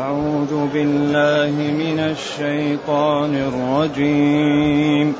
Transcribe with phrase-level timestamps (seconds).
[0.00, 5.14] أعوذ بالله من الشيطان الرجيم.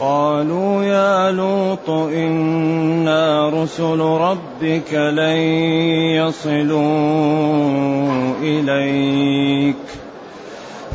[0.00, 5.36] قالوا يا لوط إنا رسل ربك لن
[6.20, 6.82] يصلوا
[8.42, 10.03] إليك.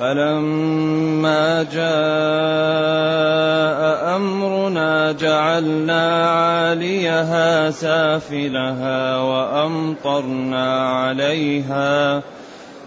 [0.00, 1.82] فلما جاء
[4.16, 12.22] امرنا جعلنا عاليها سافلها وامطرنا عليها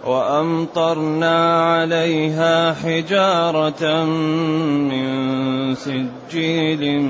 [0.06, 7.02] وامطرنا عليها حجاره من سجيل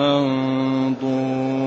[0.00, 1.66] منضود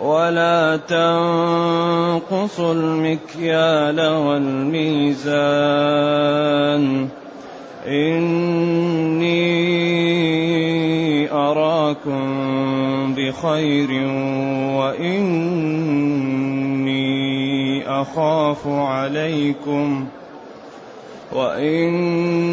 [0.00, 5.22] ولا تنقصوا المكيال والميزان.
[7.86, 9.42] إني
[11.32, 13.90] أراكم بخير
[14.78, 15.82] وإني
[18.00, 20.06] أخاف عليكم.
[21.32, 22.52] وإني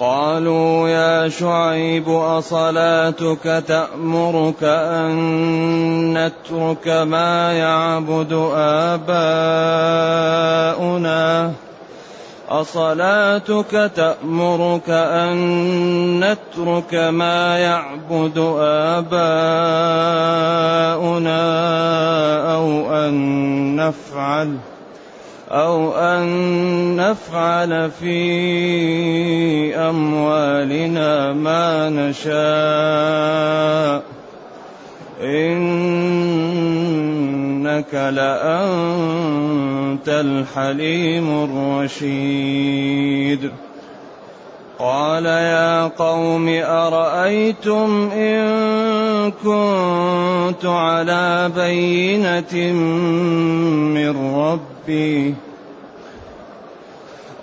[0.00, 8.32] قالوا يا شعيب أصلاتك تأمرك أن نترك ما يعبد
[8.94, 9.92] آباؤنا؟
[12.48, 15.36] أصلاتك تأمرك أن
[16.20, 18.38] نترك ما يعبد
[18.98, 19.18] آباؤنا
[22.54, 24.77] أو أن نفعل ۖ
[25.50, 34.02] أو أن نفعل في أموالنا ما نشاء.
[35.22, 43.50] إنك لأنت الحليم الرشيد.
[44.78, 52.72] قال يا قوم أرأيتم إن كنت على بينة
[53.94, 55.34] من ربي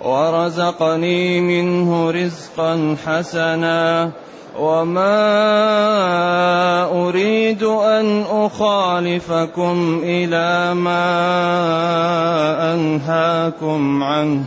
[0.04, 4.10] ورزقني منه رزقا حسنا
[4.58, 5.18] وما
[7.08, 11.04] أريد أن أخالفكم إلى ما
[12.74, 14.44] أنهاكم عنه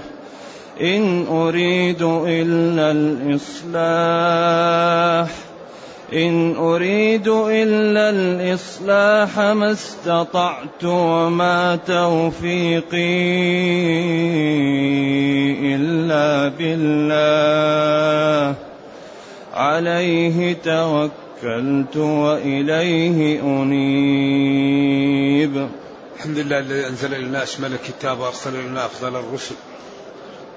[0.81, 3.79] إن أريد إلا الإصلاح.
[6.13, 13.19] إن أريد إلا الإصلاح ما استطعت وما توفيقي
[15.75, 18.55] إلا بالله.
[19.53, 24.89] عليه توكلت وإليه أنيب.
[26.17, 29.55] الحمد لله الذي أنزل إلينا أشمل الكتاب وأرسل إلينا أفضل الرسل.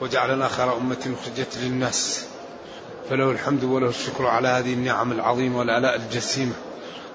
[0.02, 2.26] وجعلنا خير أمة أخرجت للناس.
[3.10, 6.52] فله الحمد وله الشكر على هذه النعم العظيمة والآلاء الجسيمة.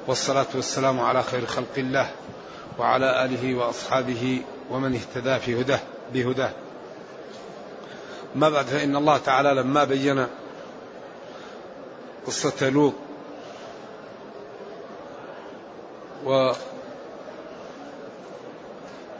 [0.07, 2.09] والصلاة والسلام على خير خلق الله
[2.79, 4.41] وعلى آله وأصحابه
[4.71, 5.79] ومن اهتدى في هداه
[6.13, 6.51] بهداه.
[8.35, 10.27] ما بعد فإن الله تعالى لما بين
[12.27, 12.93] قصة لوط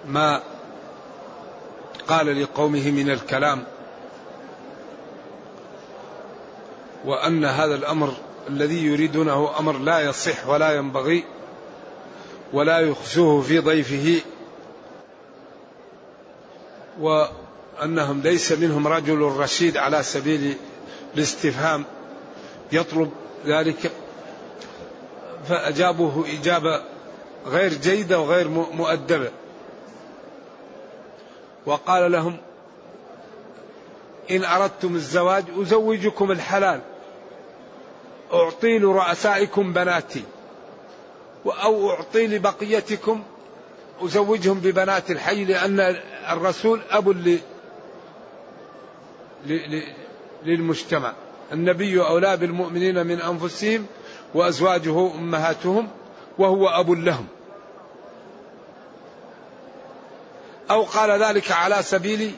[0.05, 0.41] ما
[2.07, 3.63] قال لقومه من الكلام
[7.05, 8.13] وأن هذا الأمر
[8.49, 11.23] الذي يريدونه أمر لا يصح ولا ينبغي
[12.53, 14.21] ولا يخشوه في ضيفه
[16.99, 20.57] وأنهم ليس منهم رجل رشيد على سبيل
[21.15, 21.85] الاستفهام
[22.71, 23.11] يطلب
[23.45, 23.91] ذلك
[25.49, 26.81] فأجابوه إجابة
[27.45, 29.31] غير جيدة وغير مؤدبة.
[31.67, 32.37] وقال لهم
[34.31, 36.81] إن أردتم الزواج أزوجكم الحلال
[38.33, 40.23] أعطي لرؤسائكم بناتي
[41.45, 43.23] أو أعطي لبقيتكم
[44.01, 45.79] أزوجهم ببنات الحي لأن
[46.29, 47.39] الرسول أب ل...
[49.45, 49.81] ل...
[50.45, 51.13] للمجتمع.
[51.53, 53.85] النبي أولى بالمؤمنين من أنفسهم
[54.33, 55.87] وأزواجه أمهاتهم
[56.37, 57.27] وهو أب لهم.
[60.69, 62.31] أو قال ذلك على سبيل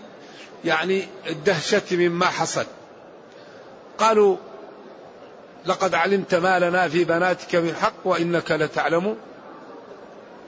[0.66, 2.66] يعني الدهشة مما حصل.
[3.98, 4.38] قالوا
[5.66, 9.18] لقد علمت ما لنا في بناتك من حق وإنك لتعلم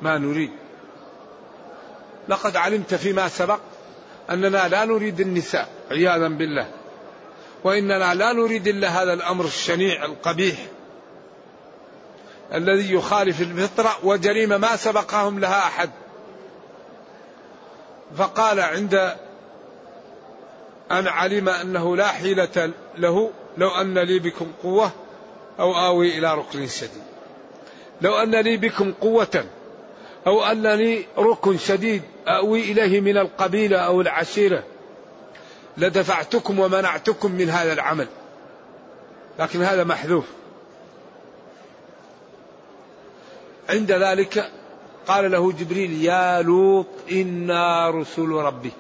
[0.02, 0.52] ما نريد.
[2.30, 3.60] لقد علمت فيما سبق
[4.30, 6.68] أننا لا نريد النساء عياذا بالله.
[7.64, 10.58] وإننا لا نريد إلا هذا الأمر الشنيع القبيح
[12.54, 15.90] الذي يخالف الفطرة وجريمة ما سبقهم لها أحد.
[18.18, 19.16] فقال عند
[20.92, 24.92] أن علم أنه لا حيلة له لو أن لي بكم قوة
[25.60, 27.04] أو آوي إلى ركن شديد.
[28.02, 29.46] لو أن لي بكم قوة
[30.28, 34.64] أو أن لي ركن شديد أوي إليه من القبيلة أو العشيرة
[35.78, 38.08] لدفعتكم ومنعتكم من هذا العمل.
[39.40, 40.26] لكن هذا محذوف.
[43.70, 44.52] عند ذلك
[45.08, 48.72] قال له جبريل يا لوط إنا رسل ربك.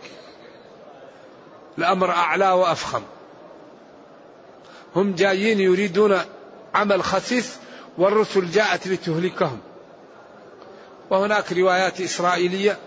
[1.77, 3.01] الأمر أعلى وأفخم.
[4.95, 6.19] هم جايين يريدون
[6.73, 7.55] عمل خسيس
[7.97, 9.59] والرسل جاءت لتهلكهم.
[11.09, 12.77] وهناك روايات إسرائيلية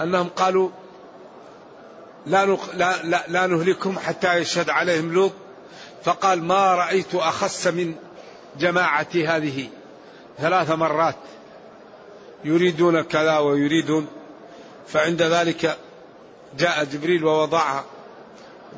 [0.00, 0.70] أنهم قالوا
[2.26, 2.46] لا.
[2.46, 5.32] لا, لا, لا نهلكهم حتى يشهد عليهم لوط.
[6.04, 7.94] فقال ما رأيت أخس من
[8.58, 9.68] جماعتي هذه
[10.38, 11.16] ثلاث مرات.
[12.44, 14.06] يريدون كذا ويريدون
[14.88, 15.78] فعند ذلك
[16.58, 17.80] جاء جبريل ووضع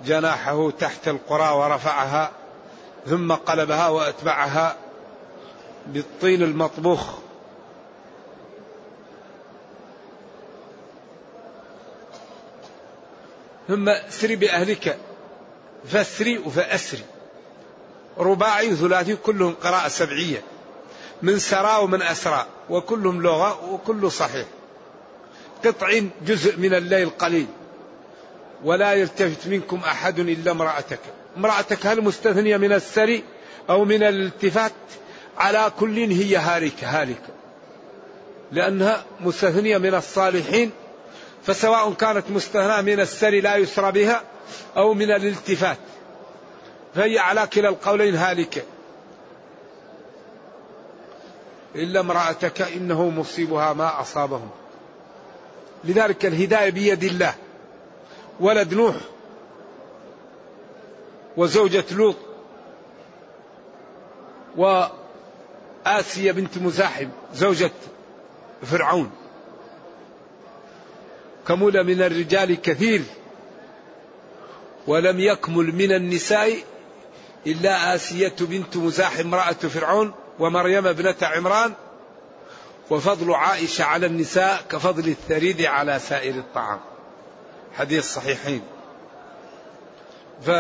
[0.07, 2.31] جناحه تحت القرى ورفعها
[3.07, 4.77] ثم قلبها وأتبعها
[5.87, 7.19] بالطين المطبوخ.
[13.69, 14.99] ثم اسري بأهلك
[15.85, 17.05] فاسري وفأسري.
[18.19, 20.43] رباعي وثلاثي كلهم قراءة سبعية.
[21.23, 24.47] من سرى ومن أسرى وكلهم لغة وكله صحيح.
[25.65, 27.47] قطع جزء من الليل قليل.
[28.65, 31.01] ولا يلتفت منكم أحد إلا امرأتك.
[31.37, 33.25] امرأتك هل مستثنية من السري
[33.71, 34.73] أو من الالتفات؟
[35.39, 37.29] على كل هي هالكة هالكة
[38.53, 40.71] لأنها مستثنية من الصالحين
[41.47, 44.23] فسواء كانت مستثناة من السري لا يسرى بها
[44.77, 45.79] أو من الالتفات.
[46.95, 48.63] فهي على كلا القولين هالكة.
[51.77, 54.51] إلا امرأتك إنه مصيبها ما أصابهم.
[55.85, 57.35] لذلك الهداية بيد الله.
[58.41, 58.97] ولد نوح
[61.37, 62.17] وزوجة لوط
[64.57, 67.71] وآسية بنت مزاحم زوجة
[68.63, 69.11] فرعون.
[71.49, 73.03] كمل من الرجال كثير
[74.87, 76.57] ولم يكمل من النساء
[77.47, 80.13] إلا آسية بنت مزاحم امرأة فرعون.
[80.39, 81.73] ومريم ابنة عمران
[82.91, 86.81] وفضل عائشة على النساء كفضل الثريد على سائر الطعام.
[87.77, 88.63] حديث صحيحين.
[90.43, 90.51] ف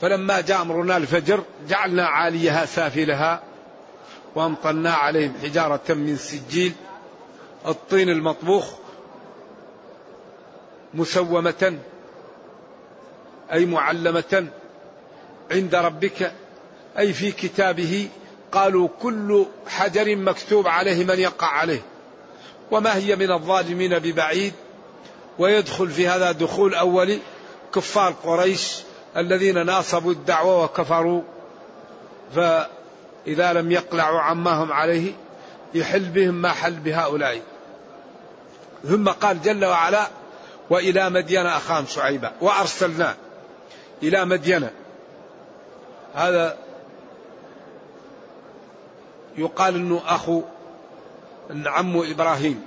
[0.00, 3.42] فلما جاء أمرنا الفجر جعلنا عاليها سافلها
[4.34, 6.72] وأمطرنا عليهم حجارة من سجيل
[7.66, 8.72] الطين المطبوخ
[10.94, 11.78] مسومة
[13.52, 14.46] أي معلمة
[15.50, 16.32] عند ربك
[16.98, 18.08] أي في كتابه
[18.52, 21.82] قالوا كل حجر مكتوب عليه من يقع عليه.
[22.70, 24.52] وما هي من الظالمين ببعيد؟
[25.38, 27.18] ويدخل في هذا دخول اولي
[27.74, 28.76] كفار قريش
[29.16, 31.22] الذين ناصبوا الدعوة وكفروا.
[32.34, 35.12] فإذا لم يقلعوا عما هم عليه
[35.74, 37.40] يحل بهم ما حل بهؤلاء.
[38.84, 40.08] ثم قال جل وعلا
[40.70, 42.32] وإلى مدين أخاهم شعيبا.
[42.40, 43.16] وأرسلنا
[44.02, 44.68] إلى مدين
[46.14, 46.58] هذا
[49.36, 50.42] يقال إنه أخو
[51.50, 52.66] ان عمه إبراهيم.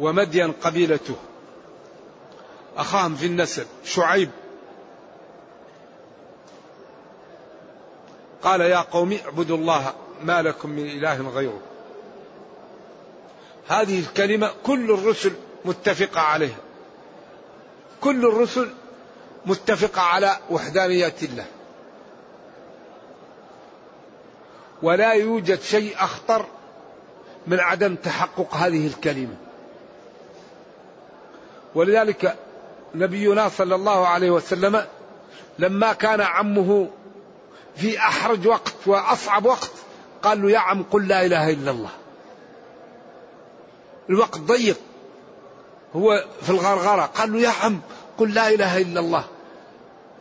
[0.00, 1.16] ومدين قبيلته.
[2.76, 4.30] أخاهم في النسب شعيب.
[8.42, 9.92] قال يا قوم اعبدوا الله
[10.22, 11.60] ما لكم من إله غيره.
[13.68, 15.32] هذه الكلمة كل الرسل
[15.64, 16.71] متفقة عليها.
[18.02, 18.70] كل الرسل
[19.46, 21.46] متفقة على وحدانيه الله.
[24.82, 26.46] ولا يوجد شيء أخطر
[27.46, 29.34] من عدم تحقق هذه الكلمة.
[31.74, 32.36] ولذلك
[32.94, 34.86] نبينا صلى الله عليه وسلم
[35.58, 36.88] لما كان عمه
[37.76, 39.72] في أحرج وقت وأصعب وقت
[40.22, 41.90] قال له يا عم قل لا إله إلا الله.
[44.10, 44.76] الوقت ضيق.
[45.96, 47.80] هو في الغرغرة قال له يا عم
[48.18, 49.24] قل لا إله إلا الله.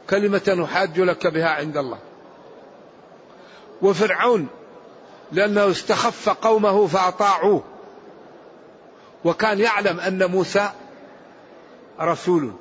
[0.10, 1.98] كلمة نحاج لك بها عند الله.
[3.82, 4.48] وفرعون
[5.32, 7.63] لأنه استخف قومه فأطاعوه.
[9.25, 10.72] وكان يعلم أن موسى
[12.01, 12.51] رسول.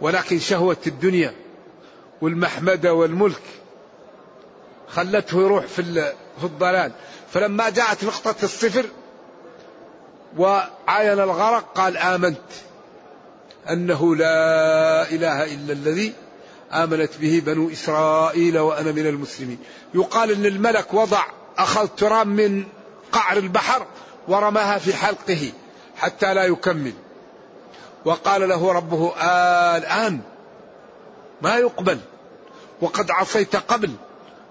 [0.00, 1.34] ولكن شهوة الدنيا
[2.20, 3.42] والمحمدة والملك
[4.88, 6.92] خلته يروح في الضلال.
[7.32, 8.86] فلما جاءت نقطة الصفر
[10.38, 12.40] وعاين الغرق قال آمنت
[13.70, 16.12] أنه لا إله إلا الذي
[16.72, 19.58] آمنت به بنو إسرائيل وأنا من المسلمين.
[19.94, 21.22] يقال أن الملك وضع
[21.58, 22.64] أخذ تراب من
[23.12, 23.86] قعر البحر
[24.28, 25.52] ورماها في حلقه
[25.96, 26.92] حتى لا يكمل.
[28.04, 30.20] وقال له ربه آه الآن
[31.42, 31.98] ما يقبل
[32.80, 33.90] وقد عصيت قبل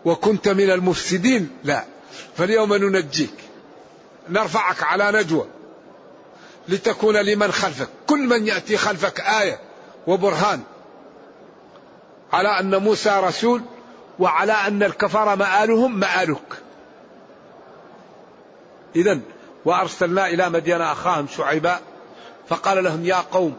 [0.05, 1.49] وكنت من المفسدين.
[1.63, 1.83] لا
[2.37, 3.33] فاليوم ننجيك
[4.29, 5.45] نرفعك على نجوى.
[6.69, 7.87] لتكون لمن خلفك.
[8.07, 9.59] كل من يأتي خلفك آية
[10.07, 10.61] وبرهان
[12.33, 13.61] على أن موسى رسول
[14.19, 16.61] وعلى أن الكفار مآلهم مآلك.
[18.95, 19.19] إذا
[19.65, 21.79] وأرسلنا إلى مدين أخاهم شعيبا
[22.49, 23.57] فقال لهم يا قوم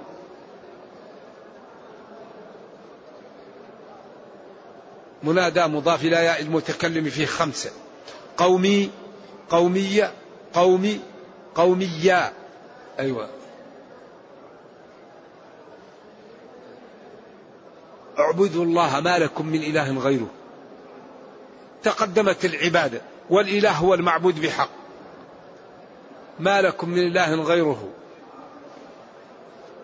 [5.23, 7.71] منادى مضاف إلى ياء المتكلم فيه خمسة.
[8.37, 8.91] قومي
[9.51, 10.13] قومية
[10.55, 11.01] قومي
[11.55, 12.40] قوميا.
[12.99, 13.29] أيوة.
[18.19, 20.31] اعبدوا الله ما لكم من إله غيره.
[21.83, 24.71] تقدمت العبادة والإله هو المعبود بحق.
[26.39, 27.89] ما لكم من إله غيره.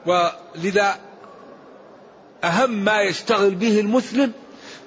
[0.06, 0.96] ولذا
[2.44, 4.32] أهم ما يشتغل به المسلم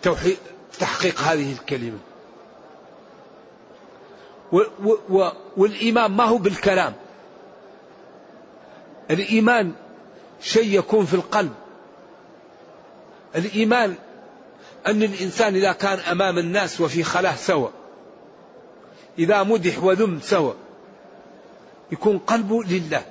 [0.01, 0.37] توحيد
[0.79, 1.97] تحقيق هذه الكلمة.
[5.57, 6.93] والإيمان ما هو بالكلام.
[9.09, 9.73] الإيمان
[10.41, 11.53] شيء يكون في القلب.
[13.35, 13.95] الإيمان
[14.87, 17.71] أن الإنسان إذا كان أمام الناس وفي خلاة سوى
[19.19, 20.55] إذا مدح وذم سوى
[21.91, 23.05] يكون قلبه لله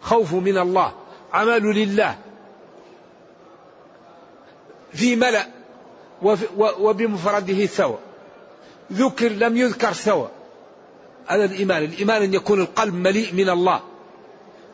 [0.00, 0.92] خوفه من الله
[1.32, 2.18] عمله لله.
[4.92, 5.46] في ملأ
[6.56, 7.98] وبمفرده سوى
[8.92, 10.28] ذكر لم يذكر سوى
[11.26, 11.82] هذا الإيمان.
[11.84, 13.80] الإيمان أن يكون القلب مليء من الله.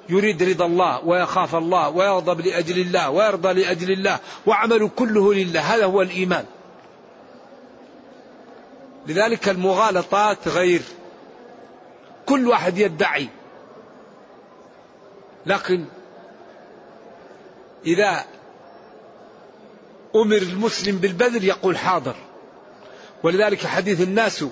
[0.09, 5.61] يريد رضا الله ويخاف الله ويغضب لأجل الله ويرضى لأجل الله وعمله كله لله.
[5.61, 6.45] هذا هو الإيمان.
[9.07, 10.83] لذلك المغالطات غير.
[12.27, 13.29] كل واحد يدعي.
[15.47, 15.85] لكن
[17.87, 18.25] إذا
[20.17, 22.17] أمر المسلم بالبذل يقول حاضر.
[23.23, 24.45] ولذلك حديث الناس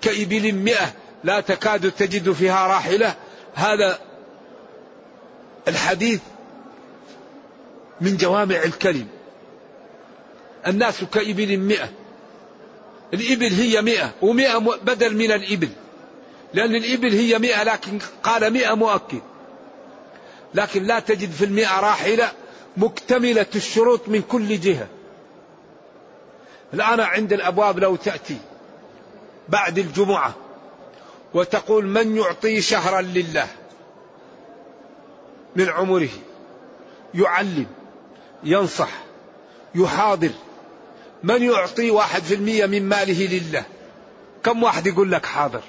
[0.00, 0.92] كإبل مئة
[1.24, 3.14] لا تكاد تجد فيها راحلة.
[3.54, 3.98] هذا
[5.68, 6.20] الحديث
[8.00, 9.06] من جوامع الكلم.
[10.66, 11.90] الناس كإبل مئة.
[13.14, 15.68] الإبل هي مئة ومئة بدل من الإبل.
[16.54, 19.22] لأن الإبل هي مئة لكن قال مئة مؤكد.
[20.54, 22.32] لكن لا تجد في المئة راحلة
[22.76, 24.88] مكتملة الشروط من كل جهة.
[26.74, 28.38] الآن عند الأبواب لو تأتي
[29.48, 30.34] بعد الجمعة
[31.34, 33.48] وتقول من يعطي شهرا لله.
[35.56, 36.08] من عمره
[37.14, 37.66] يعلم
[38.44, 38.90] ينصح
[39.74, 40.30] يحاضر.
[41.22, 43.64] من يعطي واحد في المية من ماله لله؟
[44.42, 45.62] كم واحد يقول لك حاضر؟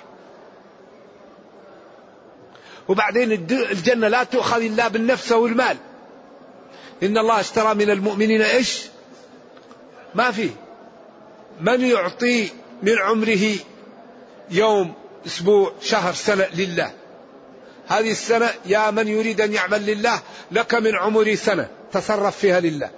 [2.88, 5.78] وبعدين الجنة لا تؤخذ إلا بالنفس والمال
[7.04, 8.82] إن الله اشترى من المؤمنين إيش؟
[10.16, 10.52] ما فيه.
[11.62, 12.50] من يعطي
[12.84, 13.56] من عمره
[14.50, 14.94] يوم
[15.26, 16.92] أسبوع شهر سنة لله.
[17.88, 20.20] هذه السنة يا من يريد أن يعمل لله
[20.52, 22.90] لك من عمري سنة تصرف فيها لله.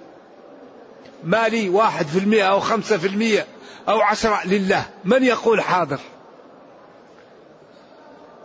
[1.24, 3.46] مالي واحد في المئة أو خمسة في المئة
[3.88, 4.84] أو عشرة لله.
[5.04, 6.00] من يقول حاضر؟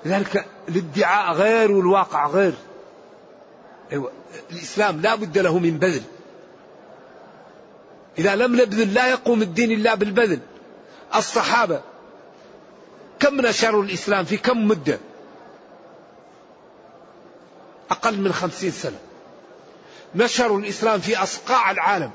[0.06, 2.54] لذلك الادعاء غير والواقع غير.
[3.92, 4.12] أيوة.
[4.52, 6.02] الإسلام لا بد له من بذل.
[8.18, 10.40] إذا لم نبذل لا يقوم الدين إلا بالبذل.
[11.16, 11.82] الصحابة
[13.20, 15.00] كم نشروا الإسلام في كم مدة؟
[17.94, 19.00] أقل من خمسين سنة.
[20.16, 22.12] نشروا الإسلام في أصقاع العالم.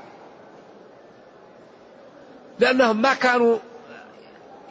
[2.59, 3.57] لأنهم ما كانوا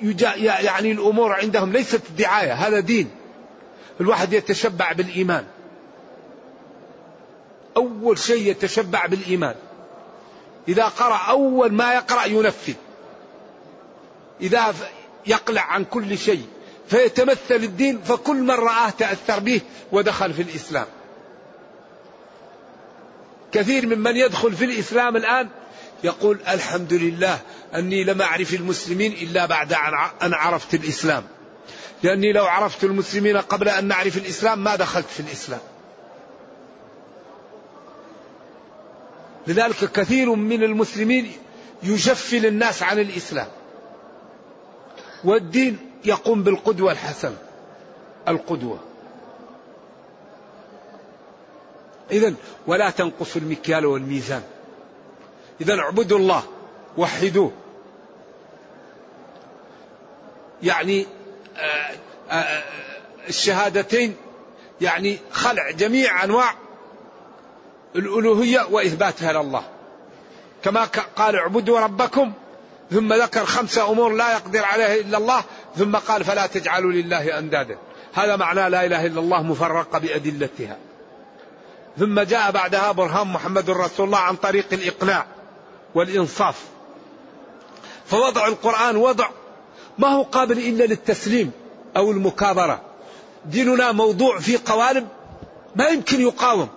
[0.03, 3.11] يعني الأمور عندهم ليست دعاية هذا دين.
[4.01, 5.45] الواحد يتشبع بالإيمان.
[7.77, 9.55] أول شيء يتشبع بالإيمان.
[10.69, 12.75] إذا قرأ أول ما يقرأ ينفذ
[14.41, 14.75] إذا
[15.27, 16.47] يقلع عن كل شيء.
[16.89, 19.61] فيتمثل الدين فكل من رآه تأثر به
[19.93, 20.87] ودخل في الإسلام.
[23.53, 25.49] كثير ممن يدخل في الإسلام الآن
[26.05, 27.39] يقول الحمد لله
[27.75, 29.73] أني لم أعرف المسلمين إلا بعد
[30.23, 31.25] أن عرفت الإسلام.
[32.03, 35.61] لأني لو عرفت المسلمين قبل أن نعرف الإسلام ما دخلت في الإسلام.
[39.47, 41.33] لذلك كثير من المسلمين
[41.83, 43.49] يجفل الناس عن الإسلام.
[45.25, 47.37] والدين يقوم بالقدوة الحسنة.
[48.29, 48.88] القدوة.
[52.11, 52.35] إذا
[52.67, 54.43] ولا تنقصوا المكيال والميزان.
[55.61, 56.43] إذا اعبدوا الله
[56.97, 57.53] وحدوه.
[60.63, 61.07] يعني
[61.57, 61.91] آه،
[62.31, 62.63] آه، آه،
[63.29, 64.17] الشهادتين
[64.81, 66.55] يعني خلع جميع أنواع
[67.97, 69.63] الألوهية وإثباتها لله
[70.65, 70.85] كما
[71.17, 72.33] قال اعبدوا ربكم
[72.91, 75.45] ثم ذكر خمسة أمور لا يقدر عليها إلا الله
[75.77, 77.79] ثم قال فلا تجعلوا لله أندادا.
[78.15, 80.77] هذا معنى لا إله إلا الله مفرقة بأدلتها.
[81.99, 85.27] ثم جاء بعدها برهان محمد رسول الله عن طريق الإقناع
[85.95, 86.65] والإنصاف.
[88.07, 89.29] فوضع القرآن وضع
[89.99, 91.51] ما هو قابل إلا للتسليم
[91.97, 92.81] أو المكابرة.
[93.45, 95.09] ديننا موضوع في قوالب
[95.77, 96.69] ما يمكن يقاوم.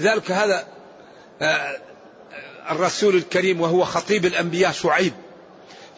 [0.00, 0.66] لذلك هذا
[1.42, 1.76] آه،
[2.70, 5.12] الرسول الكريم وهو خطيب الأنبياء شعيب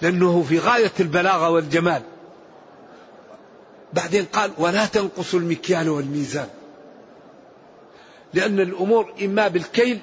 [0.02, 2.02] لأنه في غاية البلاغة والجمال.
[3.92, 6.48] بعدين قال ولا تنقصوا المكيال والميزان.
[8.34, 10.00] لأن الأمور إما بالكيل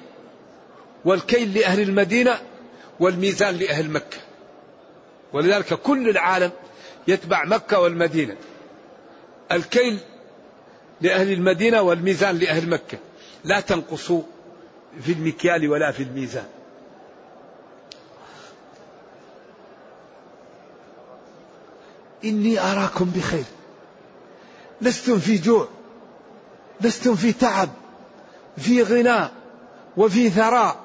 [1.04, 2.40] والكيل لأهل المدينة
[3.00, 4.18] والميزان لأهل مكة.
[5.32, 6.50] ولذلك كل العالم
[7.08, 8.36] يتبع مكة والمدينة.
[9.52, 9.98] الكيل
[11.00, 12.98] لأهل المدينة والميزان لأهل مكة.
[13.44, 14.22] لا تنقصوا
[15.02, 16.46] في المكيال ولا في الميزان.
[22.24, 23.44] إني أراكم بخير.
[24.80, 25.68] لستم في جوع.
[26.80, 27.68] لستم في تعب.
[28.56, 29.28] في غنى
[29.96, 30.76] وفي ثراء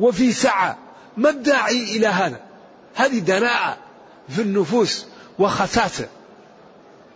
[0.00, 0.78] وفي سعة
[1.16, 2.40] ما الداعي إلى هذا
[2.94, 3.76] هذه دناءة
[4.28, 5.06] في النفوس
[5.38, 6.08] وخساسة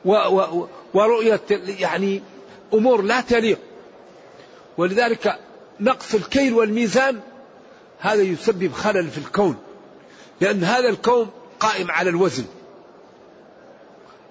[0.04, 1.40] و و ورؤية
[1.78, 2.22] يعني
[2.74, 3.58] أمور لا تليق
[4.78, 5.38] ولذلك
[5.80, 7.20] نقص الكيل والميزان
[7.98, 9.56] هذا يسبب خلل في الكون
[10.40, 12.44] لأن هذا الكون قائم على الوزن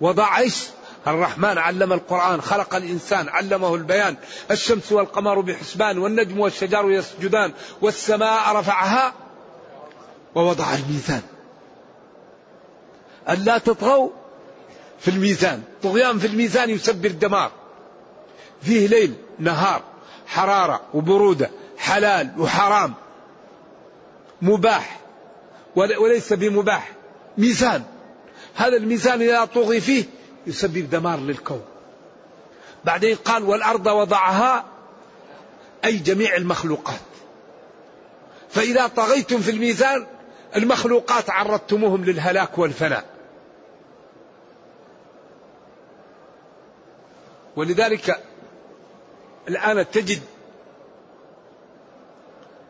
[0.01, 0.39] وضع؟
[1.07, 4.15] الرحمن علم القرآن خلق الإنسان علمه البيان
[4.51, 9.13] الشمس والقمر بحسبان والنجم والشجر يسجدان والسماء رفعها
[10.35, 11.21] ووضع الميزان.
[13.29, 14.09] ألا تطغوا
[14.99, 15.63] في الميزان.
[15.83, 17.51] طغيان في الميزان يسبب الدمار.
[18.61, 19.81] فيه ليل نهار
[20.27, 22.93] حرارة وبرودة حلال وحرام
[24.41, 24.99] مباح
[25.75, 26.91] وليس بمباح
[27.37, 27.83] ميزان.
[28.55, 30.03] هذا الميزان إذا طغي فيه
[30.49, 31.61] يسبب دمار للكون.
[32.85, 34.65] بعدين قال والأرض وضعها
[35.85, 36.99] أي جميع المخلوقات.
[38.49, 40.07] فإذا طغيتم في الميزان
[40.55, 43.05] المخلوقات عرضتموهم للهلاك والفناء.
[47.55, 48.23] ولذلك
[49.47, 50.21] الآن تجد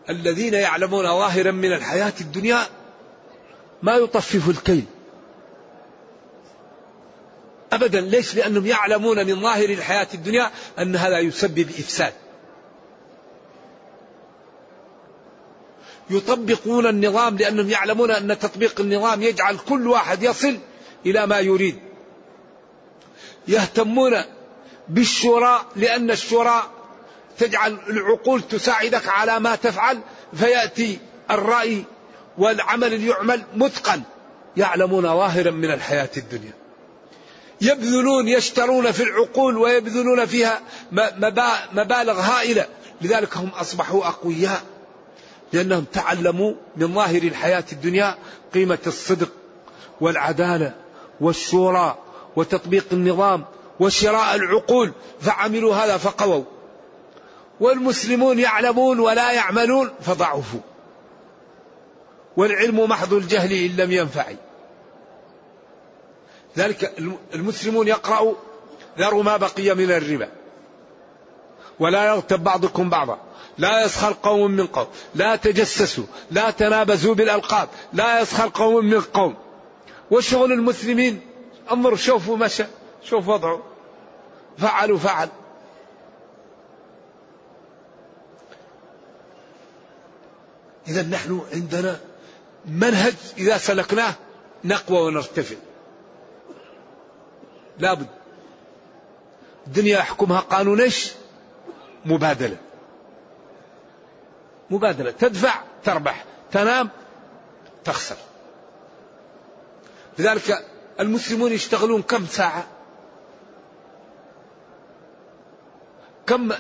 [0.09, 2.59] الذين يعلمون ظاهرا من الحياة الدنيا
[3.81, 4.85] ما يطفف الكيل.
[7.73, 8.01] أبدا.
[8.01, 12.13] ليش؟ لأنهم يعلمون من ظاهر الحياة الدنيا أن هذا يسبب إفساد.
[16.09, 20.57] يطبقون النظام لأنهم يعلمون أن تطبيق النظام يجعل كل واحد يصل
[21.05, 21.79] إلى ما يريد.
[23.47, 24.21] يهتمون
[24.87, 26.63] بالشورى لأن الشورى
[27.37, 29.99] تجعل العقول تساعدك على ما تفعل
[30.33, 30.99] فيأتي
[31.31, 31.83] الرأي
[32.37, 34.01] والعمل يعمل متقن.
[34.57, 36.53] يعلمون ظاهرا من الحياة الدنيا.
[37.61, 40.61] يبذلون يشترون في العقول ويبذلون فيها
[41.73, 42.65] مبالغ هائلة.
[43.01, 44.61] لذلك هم أصبحوا أقوياء
[45.53, 48.17] لأنهم تعلموا من ظاهر الحياة الدنيا
[48.53, 49.29] قيمة الصدق
[50.01, 50.75] والعدالة
[51.21, 51.97] والشورى
[52.35, 53.45] وتطبيق النظام
[53.79, 54.91] وشراء العقول
[55.21, 56.43] فعملوا هذا فقووا.
[57.59, 60.59] والمسلمون يعلمون ولا يعملون فضعفوا.
[62.37, 64.25] والعلم محض الجهل إن لم ينفع
[66.59, 66.93] ذلك
[67.33, 68.33] المسلمون يقرأوا
[68.99, 70.29] ذروا ما بقي من الربا.
[71.79, 73.17] ولا يغتب بعضكم بعضا.
[73.57, 74.87] لا يسخر قوم من قوم.
[75.15, 76.03] لا تجسسوا.
[76.31, 77.69] لا تنابزوا بالألقاب.
[77.93, 79.35] لا يسخر قوم من قوم.
[80.11, 81.21] وشغل المسلمين.
[81.71, 82.63] انظر شوفوا مشى
[83.03, 83.63] شوف وضعه.
[84.57, 85.29] فعلوا فعل.
[90.87, 91.99] إذا نحن عندنا
[92.65, 94.13] منهج إذا سلكناه
[94.63, 95.55] نقوى ونرتفع.
[97.79, 98.07] لابد
[99.67, 101.11] الدنيا يحكمها قانون إيش؟
[102.05, 102.57] مبادلة.
[104.69, 105.11] مبادلة.
[105.11, 106.25] تدفع تربح.
[106.51, 106.89] تنام
[107.83, 108.15] تخسر.
[110.19, 110.65] لذلك
[110.99, 112.67] المسلمون يشتغلون كم ساعة؟
[116.27, 116.51] كم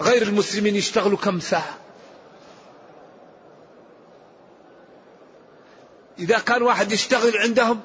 [0.00, 1.74] غير المسلمين يشتغلوا كم ساعة؟
[6.18, 7.80] إذا كان واحد يشتغل عندهم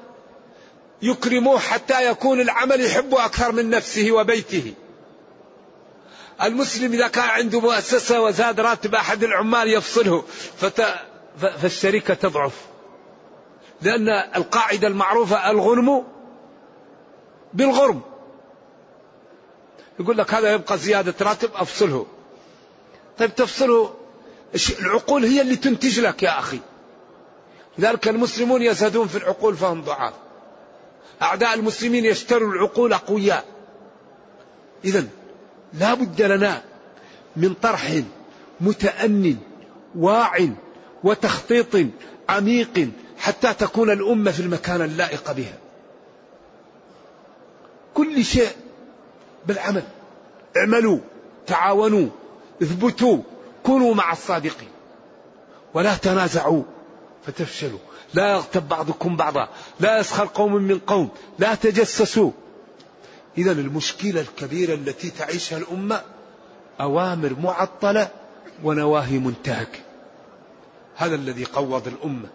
[1.02, 4.74] يكرموه حتى يكون العمل يحبه أكثر من نفسه وبيته.
[6.42, 10.24] المسلم إذا كان عنده مؤسسة وزاد راتب أحد العمال يفصله
[10.56, 10.84] فت...
[11.62, 12.52] فالشركة تضعف.
[13.82, 16.04] لأن القاعدة المعروفة الغنم
[17.54, 18.00] بالغرم.
[20.00, 22.06] يقول لك هذا يبقى زيادة راتب أفصله.
[23.18, 23.94] طيب تفصله
[24.80, 26.58] العقول هي اللي تنتج لك يا أخي.
[27.78, 30.12] لذلك المسلمون يزهدون في العقول فهم ضعاف.
[31.22, 33.44] أعداء المسلمين يشتروا العقول أقوياء.
[34.84, 35.04] إذا
[35.72, 36.62] لا بد لنا
[37.36, 38.00] من طرح
[38.60, 39.36] متأن
[39.94, 40.48] واع
[41.04, 41.86] وتخطيط
[42.28, 42.88] عميق
[43.18, 45.58] حتى تكون الأمة في المكان اللائق بها.
[47.94, 48.50] كل شيء
[49.46, 49.82] بالعمل.
[50.56, 50.98] اعملوا
[51.46, 52.08] تعاونوا
[52.62, 53.18] اثبتوا
[53.62, 54.68] كونوا مع الصادقين.
[55.74, 56.62] ولا تنازعوا
[57.26, 57.78] فتفشلوا.
[58.14, 59.48] لا يغتب بعضكم بعضا
[59.80, 62.30] لا يسخر قوم من قوم لا تجسسوا.
[63.38, 66.02] إذا المشكلة الكبيرة التي تعيشها الأمة
[66.80, 68.08] أوامر معطلة
[68.64, 69.78] ونواهي منتهكة.
[70.96, 72.28] هذا الذي قوض الأمة.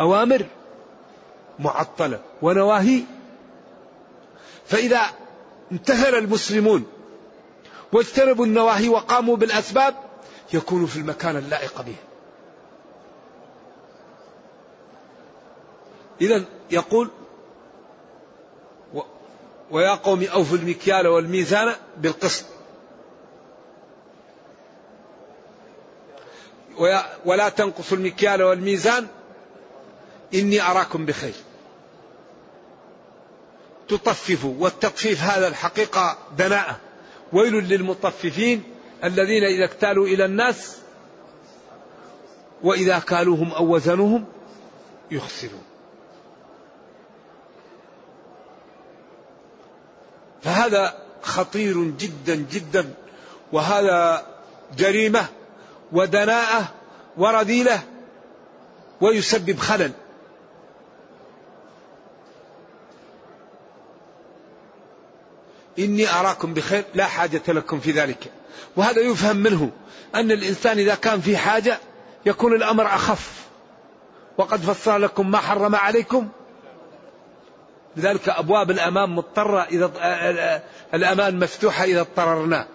[0.00, 0.46] أوامر
[1.58, 3.02] معطلة ونواهي.
[4.66, 5.00] فإذا
[5.72, 6.84] انتهر المسلمون
[7.92, 9.94] واجتنبوا النواهي وقاموا بالأسباب
[10.54, 11.94] يكونوا في المكان اللائق به.
[16.20, 17.10] إذا يقول
[19.70, 22.44] ويا قوم أوفوا المكيال والميزان بالقسط.
[27.24, 29.06] ولا تنقصوا المكيال والميزان.
[30.34, 31.34] إني أراكم بخير.
[33.88, 36.80] تطففوا والتطفيف هذا الحقيقة دناءة.
[37.32, 38.62] ويل للمطففين
[39.04, 40.76] الذين إذا اكتالوا إلى الناس
[42.62, 44.24] وإذا كالوهم أو وزنوهم
[45.10, 45.69] يخسرون.
[50.42, 52.94] فهذا خطير جدا جدا
[53.52, 54.26] وهذا
[54.78, 55.26] جريمة
[55.92, 56.68] ودناءة
[57.16, 57.80] ورذيلة
[59.00, 59.92] ويسبب خلل.
[65.78, 68.32] إني أراكم بخير لا حاجة لكم في ذلك.
[68.76, 69.70] وهذا يفهم منه
[70.14, 71.78] أن الإنسان إذا كان في حاجة
[72.26, 73.40] يكون الأمر أخف.
[74.38, 76.28] وقد فصل لكم ما حرم عليكم
[77.96, 79.90] لذلك أبواب الأمان مضطرة إذا
[80.94, 82.66] الأمان مفتوحة إذا اضطررنا.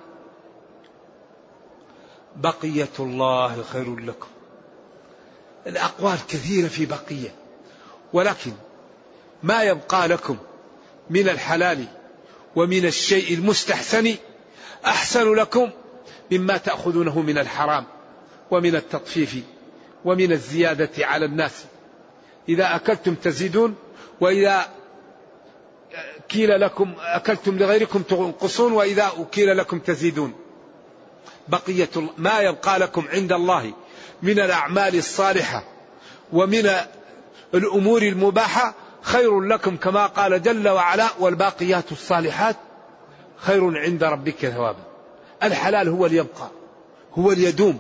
[2.36, 4.28] بقية الله خير لكم.
[5.68, 7.36] الأقوال كثيرة في بقية.
[8.14, 8.52] ولكن
[9.44, 10.38] ما يبقى لكم
[11.10, 11.86] من الحلال
[12.56, 14.16] ومن الشيء المستحسن
[14.86, 15.70] أحسن لكم
[16.32, 17.86] مما تأخذونه من الحرام
[18.52, 19.36] ومن التطفيف
[20.06, 21.66] ومن الزيادة على الناس.
[22.50, 23.76] إذا أكلتم تزيدون
[24.22, 24.66] وإذا
[26.30, 30.34] كيل لكم أكلتم لغيركم تنقصون وإذا أكيل لكم تزيدون.
[31.48, 33.74] بقية ما يبقى لكم عند الله
[34.22, 35.64] من الأعمال الصالحة
[36.34, 36.70] ومن
[37.54, 42.56] الأمور المباحة خير لكم كما قال جل وعلا والباقيات الصالحات
[43.38, 44.84] خير عند ربك ثوابا.
[45.44, 46.50] الحلال هو اللي يبقى
[47.14, 47.80] هو اللي يدوم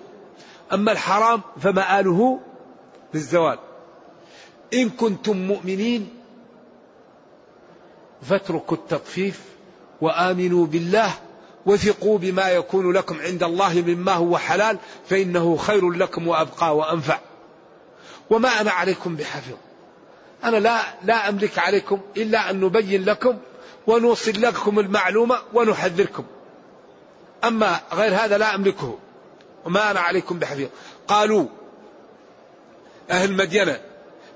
[0.74, 2.40] أما الحرام فمآله
[3.14, 3.60] للزوال.
[4.74, 6.10] إن كنتم مؤمنين
[8.30, 9.42] فاتركوا التطفيف
[10.02, 11.14] وآمنوا بالله
[11.66, 14.78] وثقوا بما يكون لكم عند الله مما هو حلال
[15.10, 17.20] فإنه خير لكم وأبقى وأنفع.
[18.30, 19.54] وما أنا عليكم بحفظ
[20.44, 23.38] أنا لا لا أملك عليكم إلا أن نبين لكم
[23.88, 26.26] ونوصل لكم المعلومة ونحذركم.
[27.44, 28.98] أما غير هذا لا أملكه.
[29.66, 30.68] وما أنا عليكم بحفيظ
[31.08, 31.46] قالوا
[33.10, 33.82] أهل مدينة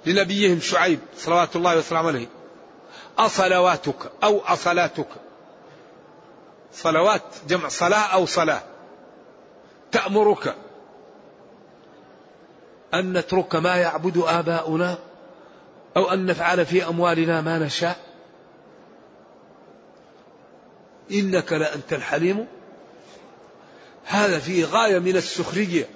[0.06, 2.28] لنبيهم شعيب صلوات الله وسلامه عليه
[3.20, 5.08] أصلواتك أو أصلاتك.
[6.74, 8.62] صلوات جمع صلاة أو صلاة.
[9.92, 10.56] تأمرك
[12.94, 14.98] أن نترك ما يعبد آباؤنا
[15.98, 17.98] أو أن نفعل في أموالنا ما نشاء.
[21.12, 22.48] إنك لأنت الحليم.
[24.06, 25.90] هذا في غاية من السخرية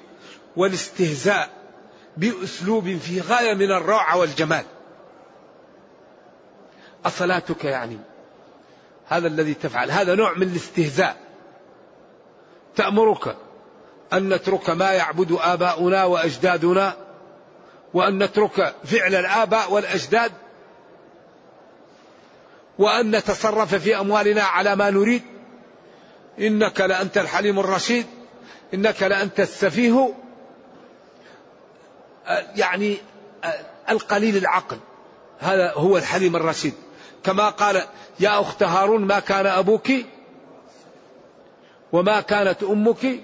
[0.56, 1.50] والاستهزاء
[2.18, 4.66] بأسلوب في غاية من الروعة والجمال.
[7.06, 7.98] أصلاتك يعني؟
[9.08, 9.92] هذا الذي تفعل.
[9.92, 11.18] هذا نوع من الاستهزاء.
[12.76, 13.36] تأمرك
[14.14, 16.98] أن نترك ما يعبد آباؤنا وأجدادنا
[17.94, 20.32] وأن نترك فعل الآباء والأجداد
[22.80, 25.22] وأن نتصرف في أموالنا على ما نريد.
[26.40, 28.06] إنك لأنت الحليم الرشيد.
[28.74, 30.14] إنك لأنت السفيه.
[32.56, 32.98] يعني
[33.90, 34.78] القليل العقل.
[35.40, 36.74] هذا هو الحليم الرشيد.
[37.24, 37.84] كما قال
[38.20, 39.92] يا أخت هارون ما كان أبوك
[41.92, 43.20] وما كانت أمك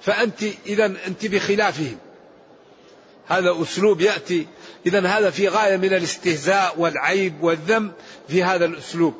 [0.00, 1.98] فأنت إذا أنت بخلافهم.
[3.28, 4.46] هذا أسلوب يأتي.
[4.86, 7.92] إذا هذا في غاية من الاستهزاء والعيب والذم
[8.28, 9.14] في هذا الأسلوب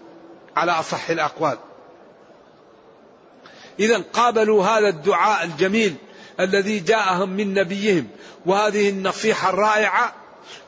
[0.56, 1.58] على أصح الأقوال.
[3.80, 5.94] إذا قابلوا هذا الدعاء الجميل
[6.40, 8.08] الذي جاءهم من نبيهم
[8.46, 10.14] وهذه النصيحة الرائعة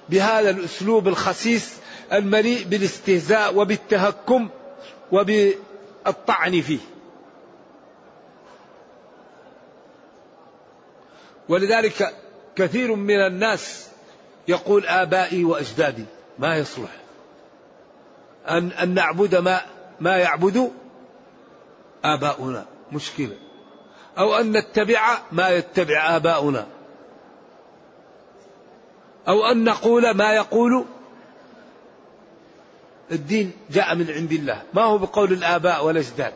[0.08, 1.72] بهذا الأسلوب الخسيس
[2.12, 4.48] المليء بالاستهزاء وبالتهكم
[5.12, 6.78] وبالطعن فيه.
[11.48, 12.14] ولذلك
[12.56, 13.88] كثير من الناس
[14.48, 16.04] يقول آبائي وأجدادي
[16.38, 16.90] ما يصلح
[18.48, 19.60] أن, أن نعبد ما,
[20.00, 20.72] ما يعبد
[22.04, 22.66] آباؤنا.
[22.92, 23.36] مشكلة.
[24.18, 26.66] أو أن نتبع ما يتبع آباؤنا.
[29.28, 30.84] أو أن نقول ما يقول
[33.12, 34.62] الدين جاء من عند الله.
[34.74, 36.34] ما هو بقول الآباء والأجداد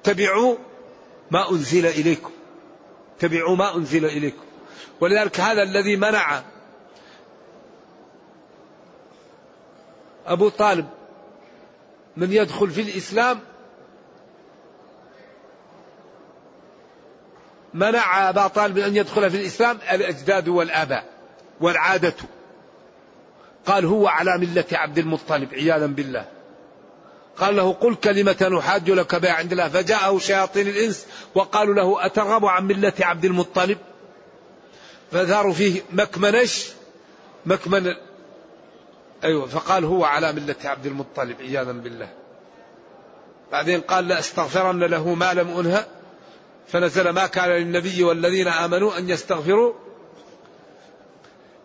[0.00, 0.56] اتبعوا
[1.30, 2.30] ما أنزل إليكم.
[3.16, 4.44] اتبعوا ما أنزل إليكم.
[5.00, 6.42] ولذلك هذا الذي منع
[10.26, 10.86] أبو طالب
[12.16, 13.40] من يدخل في الإسلام
[17.74, 21.04] منع أبا طالب أن يدخل في الإسلام الأجداد والآباء
[21.60, 22.14] والعادة.
[23.66, 26.26] قال هو على ملة عبد المطلب عياذا بالله.
[27.38, 29.68] قال له قل كلمة نحاج لك بها عند الله.
[29.68, 33.78] فجاءه شياطين الإنس وقالوا له أترغب عن ملة عبد المطلب؟
[35.12, 36.68] فثاروا فيه مكمنش
[37.46, 37.94] مكمن
[39.24, 42.08] أيوة فقال هو على ملة عبد المطلب عياذا بالله.
[43.52, 45.84] بعدين قال لأستغفرن له ما لم أنهى
[46.68, 49.74] فنزل ما كان للنبي والذين آمنوا أن يستغفروا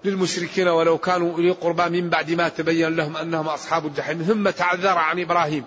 [0.03, 4.23] للمشركين ولو كانوا أولي قربى من بعد ما تبين لهم أنهم أصحاب الجحيم.
[4.23, 5.65] ثم تعذر عن إبراهيم.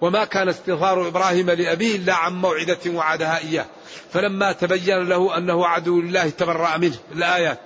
[0.00, 3.66] وما كان استغفار إبراهيم لأبيه إلا عن موعدة وعدها إياه.
[4.12, 6.96] فلما تبين له أنه عدو لله تبرأ منه.
[7.12, 7.60] الآيات.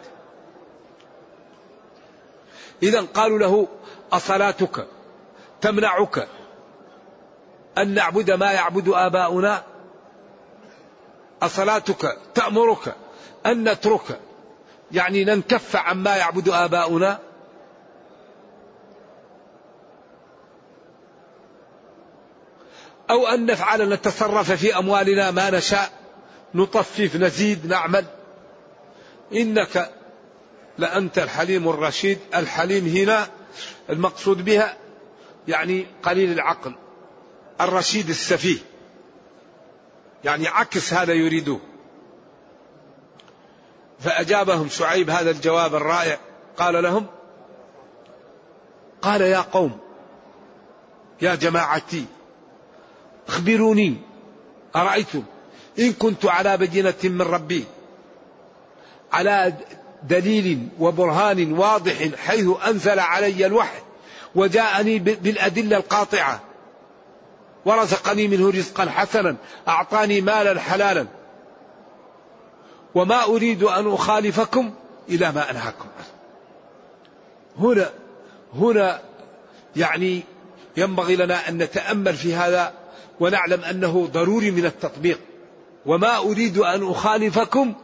[2.82, 3.68] إذا قالوا له
[4.12, 4.86] أصلاتك
[5.60, 6.28] تمنعك
[7.78, 9.62] أن نعبد ما يعبد آباؤنا؟
[11.42, 12.94] أصلاتك تأمرك
[13.46, 14.20] أن نترك
[14.92, 17.18] يعني ننكف عما يعبد آباؤنا؟
[23.10, 25.92] أو أن نفعل نتصرف في أموالنا ما نشاء
[26.54, 28.04] نطفف نزيد نعمل.
[29.32, 29.90] إنك
[30.78, 33.28] لأنت الحليم الرشيد الحليم هنا
[33.90, 34.76] المقصود بها
[35.48, 36.74] يعني قليل العقل
[37.60, 38.58] الرشيد السفيه.
[40.24, 41.58] يعني عكس هذا يريده
[44.04, 46.18] فأجابهم شعيب هذا الجواب الرائع.
[46.56, 47.06] قال لهم
[49.02, 49.78] قال يا قوم
[51.22, 52.04] يا جماعتي
[53.28, 53.96] اخبروني
[54.76, 55.22] أرأيتم
[55.78, 57.64] إن كنت على بينة من ربي
[59.12, 59.52] على
[60.02, 63.78] دليل وبرهان واضح حيث أنزل علي الوحي
[64.34, 66.40] وجاءني بالأدلة القاطعة
[67.64, 69.36] ورزقني منه رزقا حسنا
[69.68, 71.06] أعطاني مالا حلالا.
[72.94, 74.74] وما أريد أن أخالفكم
[75.08, 75.88] إلى ما أنهاكم.
[75.98, 76.04] عنه
[77.58, 77.90] هنا
[78.54, 79.00] هنا
[79.76, 80.22] يعني
[80.76, 82.72] ينبغي لنا أن نتأمل في هذا
[83.20, 85.20] ونعلم أنه ضروري من التطبيق.
[85.86, 87.74] وما أريد أن أخالفكم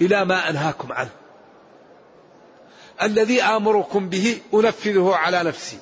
[0.00, 1.10] إلى ما أنهاكم عنه.
[3.02, 5.78] الذي آمركم به أنفذه على نفسي.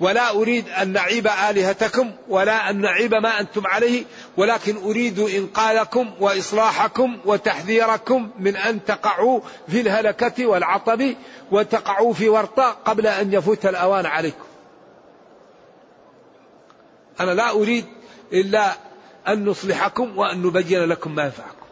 [0.00, 4.04] ولا أريد أن نعيب آلهتكم ولا أن نعيب ما أنتم عليه
[4.36, 11.14] ولكن أريد إنقاذكم وإصلاحكم وتحذيركم من أن تقعوا في الهلكة والعطب
[11.50, 14.46] وتقعوا في ورطة قبل أن يفوت الأوان عليكم.
[17.20, 17.84] أنا لا أريد
[18.32, 18.72] إلا
[19.28, 21.66] أن نصلحكم وأن نبين لكم ما ينفعكم.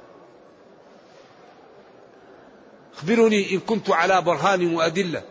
[2.96, 5.22] أخبروني إن كنت على برهان وأدلة.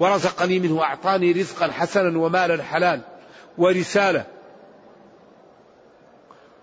[0.00, 3.00] ورزقني منه وأعطاني رزقا حسنا ومالا حلال
[3.58, 4.26] ورسالة.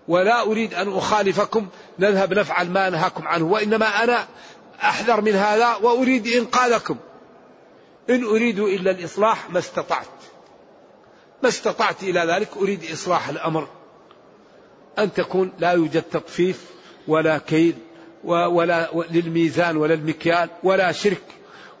[0.08, 1.68] ولا أريد أن أخالفكم
[1.98, 4.26] نذهب نفعل ما أنهاكم عنه وإنما أنا
[4.82, 6.96] أحذر من هذا وأريد إنقاذكم.
[8.10, 10.06] إن أريد إلا الإصلاح ما استطعت.
[11.42, 13.68] ما استطعت إلى ذلك أريد إصلاح الأمر.
[14.98, 16.64] أن تكون لا يوجد تطفيف
[17.08, 17.78] ولا كيد
[18.24, 21.22] ولا للميزان ولا المكيال ولا شرك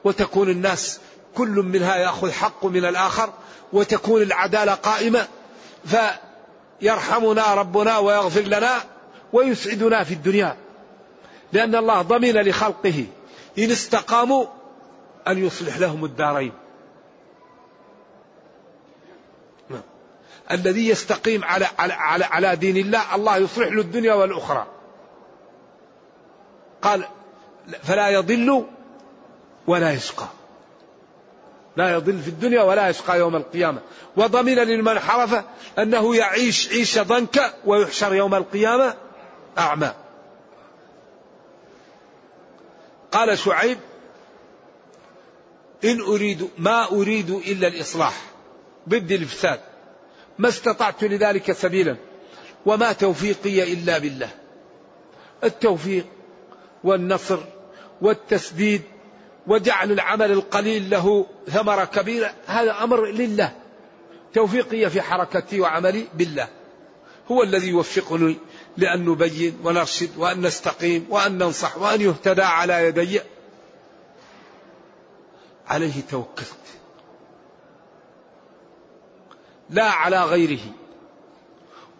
[0.04, 1.00] وتكون الناس
[1.34, 3.32] كل منها يأخذ حقه من الآخر
[3.72, 5.28] وتكون العدالة قائمة
[5.84, 8.74] فيرحمنا ربنا ويغفر لنا
[9.32, 10.56] ويسعدنا في الدنيا.
[11.52, 13.06] لأن الله ضمن لخلقه
[13.58, 14.46] إن استقاموا
[15.28, 16.52] أن يصلح لهم الدارين.
[20.50, 24.66] الذي يستقيم على على على, على دين الله الله يصلح له الدنيا والأخرى.
[26.82, 27.04] قال
[27.82, 28.66] فلا يضل
[29.66, 30.26] ولا يشقى.
[31.76, 33.80] لا يضل في الدنيا ولا يشقى يوم القيامة.
[34.16, 35.44] وضمن لمن حرف
[35.78, 38.94] أنه يعيش عيشة ضنك ويحشر يوم القيامة
[39.58, 39.94] أعمى.
[43.12, 43.78] قال شعيب
[45.84, 48.22] إن أريد ما أريد إلا الإصلاح.
[48.88, 49.60] ضد الإفساد.
[50.38, 51.96] ما استطعت لذلك سبيلا.
[52.66, 54.28] وما توفيقي إلا بالله.
[55.44, 56.06] التوفيق
[56.84, 57.38] والنصر
[58.02, 58.82] والتسديد
[59.46, 63.52] وجعل العمل القليل له ثمرة كبيرة هذا أمر لله.
[64.34, 66.48] توفيقي في حركتي وعملي بالله.
[67.30, 68.36] هو الذي يوفقني
[68.76, 73.20] لأن نبين ونرشد وأن نستقيم وأن ننصح وأن يهتدى على يدي.
[75.66, 76.56] عليه توكلت.
[79.70, 80.60] لا على غيره.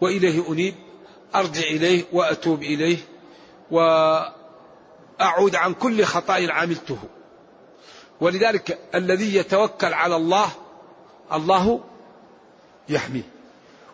[0.00, 0.74] وإليه أنيب.
[1.34, 2.98] أرجع إليه وأتوب إليه.
[3.70, 6.98] وأعود عن كل خطأ عملته.
[8.22, 10.48] ولذلك الذي يتوكل على الله
[11.32, 11.80] الله
[12.88, 13.22] يحميه.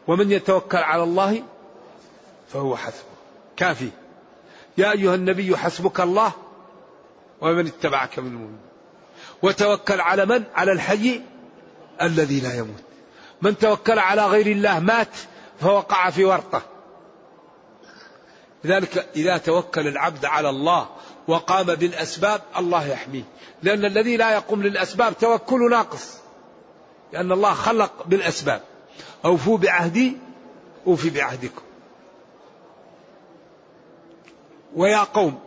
[0.06, 1.42] ومن يتوكل على الله
[2.48, 3.08] فهو حسبه.
[3.56, 3.90] كافي.
[4.78, 6.32] يا أيها النبي حسبك الله
[7.40, 8.60] ومن اتبعك من المؤمنين.
[9.42, 11.20] وتوكل على من؟ على الحي
[12.02, 12.84] الذي لا يموت.
[13.42, 15.16] من توكل على غير الله مات
[15.60, 16.62] فوقع في ورطة.
[18.64, 20.88] لذلك إذا توكل العبد على الله
[21.28, 23.22] وقام بالأسباب الله يحميه.
[23.62, 26.14] لأن الذي لا يقوم للأسباب توكل ناقص.
[27.12, 28.62] لأن الله خلق بالأسباب.
[29.24, 30.16] أوفوا بعهدي
[30.86, 31.62] أوفي بعهدكم.
[34.76, 35.40] ويا قوم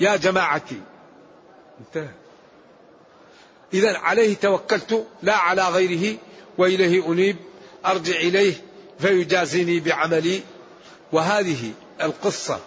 [0.00, 0.80] يا جماعتي.
[1.80, 2.14] انتهى.
[3.74, 6.18] إذا عليه توكلت لا على غيره
[6.58, 7.36] وإليه أنيب
[7.86, 8.54] أرجع إليه
[8.98, 10.42] فيجازيني بعملي.
[11.12, 11.72] وهذه
[12.02, 12.60] القصة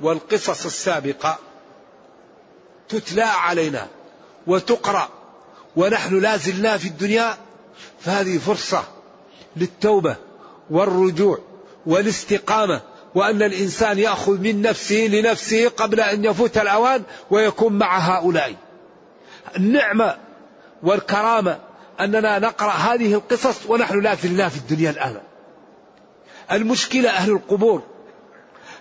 [0.00, 1.38] والقصص السابقة
[2.88, 3.86] تتلى علينا
[4.46, 5.08] وتقرأ
[5.76, 7.36] ونحن لا زلنا في الدنيا
[8.00, 8.84] فهذه فرصة
[9.56, 10.16] للتوبة
[10.70, 11.38] والرجوع
[11.86, 12.80] والاستقامة
[13.14, 18.54] وأن الإنسان يأخذ من نفسه لنفسه قبل أن يفوت الأوان ويكون مع هؤلاء.
[19.56, 20.16] النعمة
[20.82, 21.58] والكرامة
[22.00, 25.20] أننا نقرأ هذه القصص ونحن لا زلنا في الدنيا الآن.
[26.52, 27.82] المشكلة أهل القبور.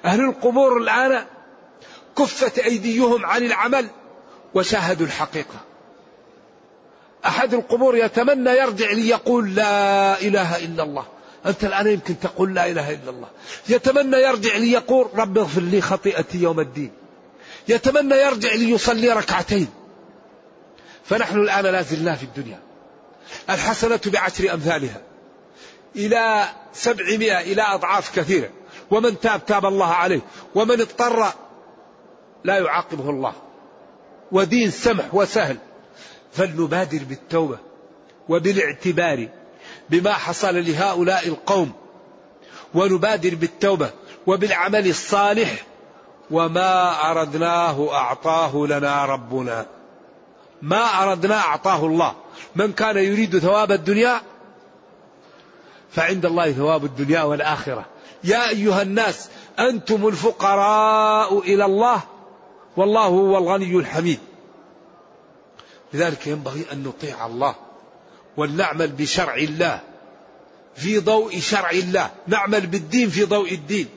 [0.05, 1.25] أهل القبور الآن
[2.17, 3.87] كفت أيديهم عن العمل
[4.53, 5.59] وشاهدوا الحقيقة.
[7.25, 11.05] أحد القبور يتمنى يرجع ليقول لا إله إلا الله.
[11.45, 13.27] أنت الآن يمكن تقول لا إله إلا الله.
[13.69, 16.91] يتمنى يرجع ليقول رب اغفر لي خطيئتي يوم الدين.
[17.67, 19.67] يتمنى يرجع ليصلي ركعتين.
[21.05, 22.59] فنحن الآن لا زلنا في الدنيا.
[23.49, 25.01] الحسنة بعشر أمثالها.
[25.95, 28.49] إلى سبعمائة إلى أضعاف كثيرة.
[28.91, 30.21] ومن تاب تاب الله عليه.
[30.55, 31.33] ومن اضطر
[32.45, 33.33] لا يعاقبه الله.
[34.31, 35.57] ودين سمح وسهل.
[36.33, 37.57] فلنبادر بالتوبة
[38.29, 39.27] وبالاعتبار
[39.89, 41.71] بما حصل لهؤلاء القوم.
[42.73, 43.89] ونبادر بالتوبة
[44.27, 45.65] وبالعمل الصالح.
[46.31, 49.65] وما أردناه أعطاه لنا ربنا.
[50.61, 52.15] ما أردنا أعطاه الله.
[52.55, 54.21] من كان يريد ثواب الدنيا؟
[55.91, 57.85] فعند الله ثواب الدنيا والآخرة.
[58.23, 59.29] يا أيها الناس
[59.59, 62.01] أنتم الفقراء إلى الله.
[62.77, 64.19] والله هو الغني الحميد.
[65.93, 67.55] لذلك ينبغي أن نطيع الله
[68.37, 69.81] ولنعمل بشرع الله
[70.75, 73.87] في ضوء شرع الله نعمل بالدين في ضوء الدين.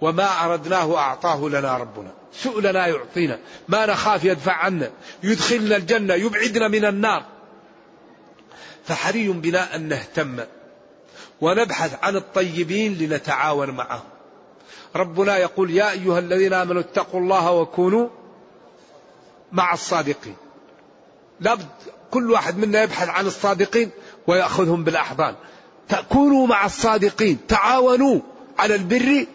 [0.00, 2.10] وما أردناه أعطاه لنا ربنا.
[2.32, 3.38] سؤلنا يعطينا.
[3.68, 4.90] ما نخاف يدفع عنا.
[5.22, 7.24] يدخلنا الجنة يبعدنا من النار.
[8.84, 10.44] فحري بنا أن نهتم
[11.40, 14.02] ونبحث عن الطيبين لنتعاون معهم.
[14.96, 18.08] ربنا يقول يا أيها الذين آمنوا اتقوا الله وكونوا
[19.52, 20.36] مع الصادقين.
[21.40, 21.68] لابد
[22.10, 23.90] كل واحد منا يبحث عن الصادقين
[24.26, 25.34] ويأخذهم بالأحضان.
[25.88, 27.38] تكونوا مع الصادقين.
[27.48, 28.20] تعاونوا
[28.58, 29.26] على البر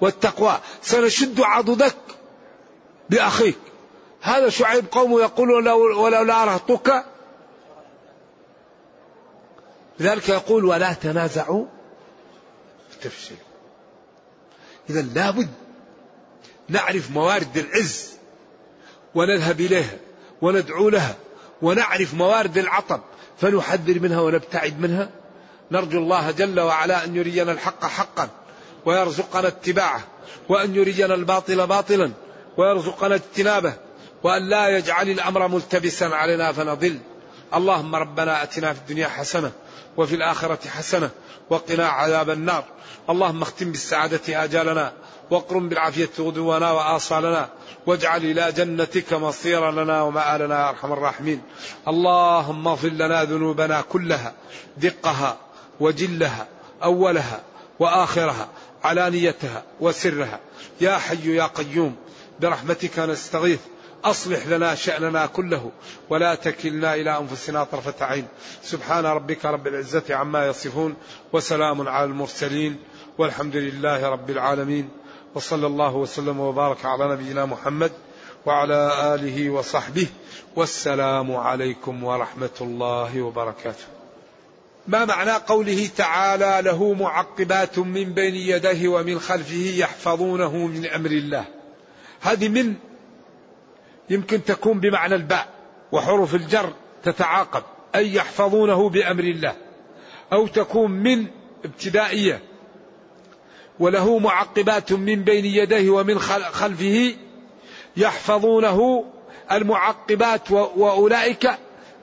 [0.00, 0.58] والتقوى.
[0.82, 1.96] سنشد عضدك
[3.10, 3.58] بأخيك.
[4.20, 7.04] هذا شعيب قومه يقول ولو, ولو لا رهطك
[10.00, 11.66] لذلك يقول ولا تنازعوا.
[13.02, 13.47] تفشلوا.
[14.90, 15.48] إذا لابد
[16.68, 18.08] نعرف موارد العز
[19.14, 19.96] ونذهب إليها
[20.42, 21.16] وندعو لها
[21.62, 23.00] ونعرف موارد العطب
[23.40, 25.08] فنحذر منها ونبتعد منها.
[25.70, 28.28] نرجو الله جل وعلا أن يرينا الحق حقا
[28.86, 30.00] ويرزقنا اتباعه
[30.48, 32.10] وأن يرينا الباطل باطلا
[32.56, 33.74] ويرزقنا اجتنابه
[34.22, 36.98] وأن لا يجعل الأمر ملتبسا علينا فنضل.
[37.54, 39.52] اللهم ربنا أتنا في الدنيا حسنة
[39.98, 41.10] وفي الآخرة حسنة
[41.50, 42.64] وقنا عذاب النار.
[43.10, 44.92] اللهم اختم بالسعادة آجالنا
[45.30, 47.48] واقرم بالعافية غدونا وآصالنا
[47.86, 51.42] واجعل إلى جنتك مصير لنا ومآلنا يا أرحم الراحمين.
[51.88, 54.32] اللهم اغفر لنا ذنوبنا كلها
[54.76, 55.36] دقها
[55.80, 56.46] وجلها
[56.82, 57.40] أولها
[57.78, 58.48] وآخرها
[58.84, 60.40] علانيتها وسرها.
[60.80, 61.96] يا حي يا قيوم
[62.40, 63.60] برحمتك نستغيث
[64.04, 65.70] أصلح لنا شأننا كله
[66.10, 68.28] ولا تكلنا إلى أنفسنا طرفة عين.
[68.62, 70.94] سبحان ربك رب العزة عما يصفون
[71.32, 72.76] وسلام على المرسلين
[73.18, 74.88] والحمد لله رب العالمين.
[75.34, 77.92] وصلى الله وسلم وبارك على نبينا محمد
[78.46, 80.06] وعلى آله وصحبه.
[80.56, 83.84] والسلام عليكم ورحمة الله وبركاته.
[84.88, 91.44] ما معنى قوله تعالى له معقبات من بين يديه ومن خلفه يحفظونه من أمر الله.
[92.20, 92.74] هذه من
[94.10, 95.48] يمكن تكون بمعنى الباء
[95.92, 97.62] وحروف الجر تتعاقب
[97.94, 99.54] أي يحفظونه بأمر الله.
[100.32, 101.26] أو تكون من
[101.64, 102.40] ابتدائية
[103.78, 107.14] وله معقبات من بين يديه ومن خلفه
[107.96, 109.04] يحفظونه
[109.52, 111.50] المعقبات وأولئك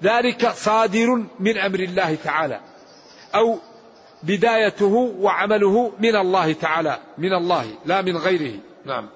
[0.03, 2.60] ذلك صادر من أمر الله تعالى.
[3.36, 3.60] أو
[4.24, 9.10] بدايته وعمله من الله تعالى من الله لا من غيره نعم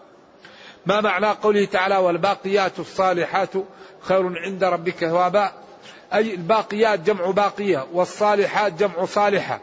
[0.86, 3.50] ما معنى قوله تعالى والباقيات الصالحات
[4.02, 5.52] خير عند ربك ثوابا؟
[6.14, 9.60] أي الباقيات جمع باقية والصالحات جمع صالحة.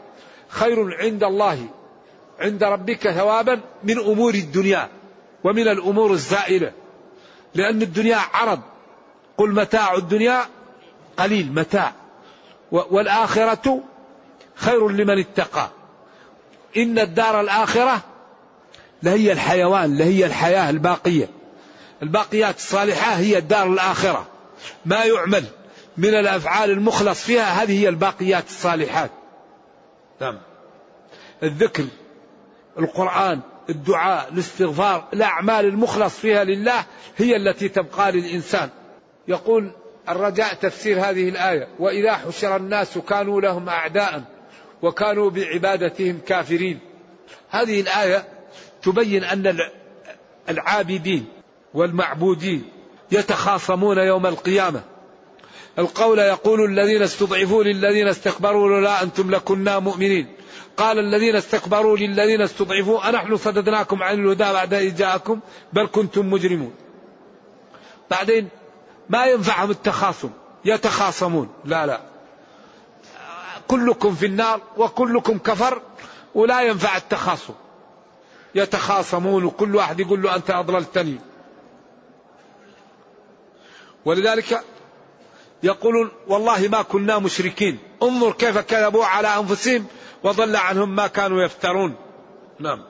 [0.49, 1.67] خير عند الله.
[2.39, 4.89] عند ربك ثوابا من أمور الدنيا
[5.43, 6.71] ومن الأمور الزائلة.
[7.55, 8.59] لأن الدنيا عرض.
[9.37, 10.45] قل متاع الدنيا
[11.17, 11.93] قليل متاع.
[12.71, 13.83] والآخرة
[14.55, 15.69] خير لمن اتقى.
[16.77, 18.01] إن الدار الآخرة
[19.03, 21.29] لهي الحيوان لهي الحياة الباقية.
[22.03, 24.27] الباقيات الصالحة هي الدار الآخرة.
[24.85, 25.45] ما يعمل
[25.97, 29.11] من الأفعال المخلص فيها هذه هي الباقيات الصالحات.
[30.21, 30.37] نعم.
[31.43, 31.85] الذكر
[32.79, 33.39] القرآن
[33.69, 36.85] الدعاء الاستغفار الأعمال المخلص فيها لله
[37.17, 38.69] هي التي تبقى للإنسان.
[39.27, 39.71] يقول
[40.09, 44.23] الرجاء تفسير هذه الآية وإذا حشر الناس كانوا لهم أعداء
[44.81, 46.79] وكانوا بعبادتهم كافرين.
[47.49, 48.36] هذه الآية
[48.83, 49.59] تبين أن
[50.49, 51.25] العابدين
[51.73, 52.69] والمعبودين
[53.11, 54.81] يتخاصمون يوم القيامة.
[55.79, 60.27] القول يقول الذين استضعفوا للذين استكبروا لولا أنتم لكنا مؤمنين.
[60.77, 65.39] قال الذين استكبروا للذين استضعفوا أنحن صددناكم عن الهدى بعد إذ جاءكم
[65.73, 66.73] بل كنتم مجرمون.
[68.11, 68.49] بعدين
[69.09, 70.29] ما ينفعهم التخاصم؟
[70.65, 71.49] يتخاصمون.
[71.65, 72.01] لا لا.
[73.67, 75.81] كلكم في النار وكلكم كفر
[76.35, 77.53] ولا ينفع التخاصم.
[78.55, 81.19] يتخاصمون وكل واحد يقول له أنت أضللتني.
[84.05, 84.63] ولذلك
[85.63, 87.79] يقولون والله ما كنا مشركين.
[88.03, 89.85] انظر كيف كذبوا على أنفسهم
[90.23, 91.95] وضل عنهم ما كانوا يفترون.
[92.59, 92.83] نعم.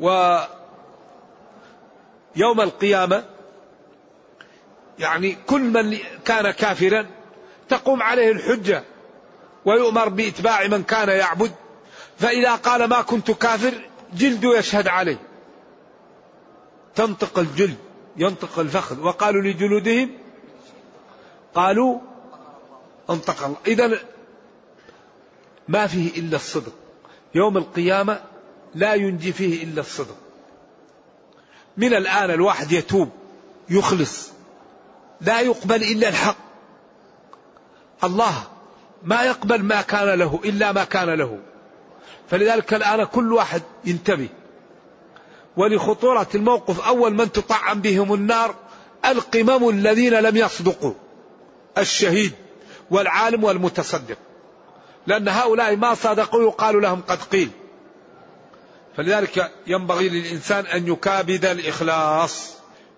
[0.00, 0.38] و
[2.36, 3.24] يوم القيامة
[4.98, 7.06] يعني كل من كان كافرا
[7.68, 8.84] تقوم عليه الحجة
[9.64, 11.52] ويؤمر بإتباع من كان يعبد.
[12.18, 15.18] فإذا قال ما كنت كافر جلد يشهد عليه.
[16.94, 17.78] تنطق الجلد
[18.16, 19.00] ينطق الفخذ.
[19.00, 20.10] وقالوا لجلودهم
[21.54, 21.98] قالوا
[23.10, 23.56] انطق الله.
[23.66, 23.98] إذا
[25.68, 26.72] ما فيه إلا الصدق.
[27.34, 28.20] يوم القيامة
[28.74, 30.16] لا ينجي فيه إلا الصدق.
[31.76, 33.10] من الآن الواحد يتوب
[33.70, 34.30] يخلص.
[35.20, 36.36] لا يقبل إلا الحق.
[38.04, 38.44] الله
[39.02, 41.38] ما يقبل ما كان له إلا ما كان له.
[42.30, 44.28] فلذلك الآن كل واحد ينتبه.
[45.56, 48.54] ولخطورة الموقف أول من تطعم بهم النار
[49.04, 50.92] القمم الذين لم يصدقوا
[51.78, 52.32] الشهيد
[52.90, 54.16] والعالم والمتصدق.
[55.06, 57.50] لأن هؤلاء ما صادقوا يقال لهم قد قيل.
[58.96, 62.50] فلذلك ينبغي للإنسان أن يكابد الإخلاص.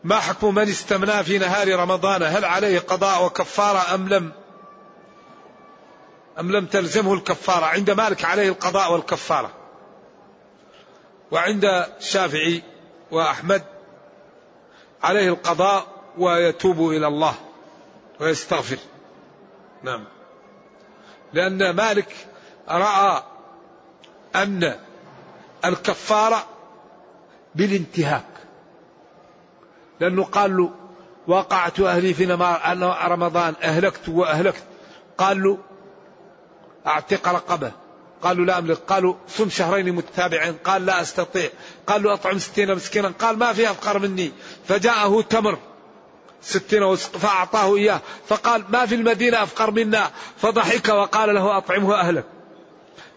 [0.04, 4.32] ما حكم من استمنى في نهار رمضان؟ هل عليه قضاء وكفارة أم لم؟
[6.40, 9.50] أم لم تلزمه الكفارة؟ عند مالك عليه القضاء والكفارة.
[11.30, 12.62] وعند الشافعي
[13.10, 13.62] وأحمد
[15.02, 15.86] عليه القضاء
[16.18, 17.34] ويتوب إلى الله
[18.20, 18.78] ويستغفر.
[19.82, 20.04] نعم.
[21.32, 22.16] لأن مالك
[22.68, 23.22] رأى
[24.34, 24.76] أن
[25.64, 26.46] الكفارة
[27.54, 28.24] بالانتهاك.
[30.00, 30.70] لأنه قال له
[31.26, 32.24] وقعت أهلي في
[33.06, 34.62] رمضان أهلكت وأهلكت.
[35.18, 35.58] قال له
[36.86, 37.72] أعتق رقبة.
[38.22, 38.78] قالوا لا أملك.
[38.88, 40.54] قالوا صم شهرين متتابعين.
[40.64, 41.50] قال لا أستطيع.
[41.86, 43.12] قالوا أطعم ستين مسكينا.
[43.18, 44.32] قال ما في أفقر مني.
[44.68, 45.58] فجاءه تمر.
[46.42, 48.00] ستين فأعطاه إياه.
[48.28, 50.10] فقال ما في المدينة أفقر منا.
[50.38, 52.24] فضحك وقال له أطعمه أهلك.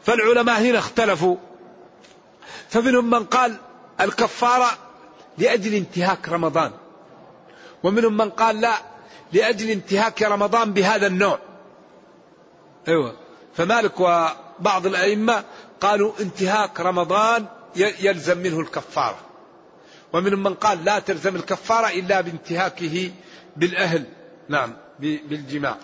[0.04, 1.38] فالعلماء هنا اختلفوا.
[2.70, 3.56] فمنهم من قال
[4.02, 4.68] الكفارة
[5.38, 6.72] لأجل انتهاك رمضان.
[7.84, 8.74] ومنهم من قال لا
[9.34, 11.40] لأجل انتهاك رمضان بهذا النوع.
[12.88, 13.25] أيوة.
[13.58, 15.44] فمالك وبعض الأئمة
[15.82, 17.46] قالوا انتهاك رمضان
[17.76, 19.20] يلزم منه الكفارة.
[20.14, 23.12] ومنهم من قال لا تلزم الكفارة إلا بانتهاكه
[23.58, 24.06] بالأهل
[24.50, 25.78] نعم بالجماع.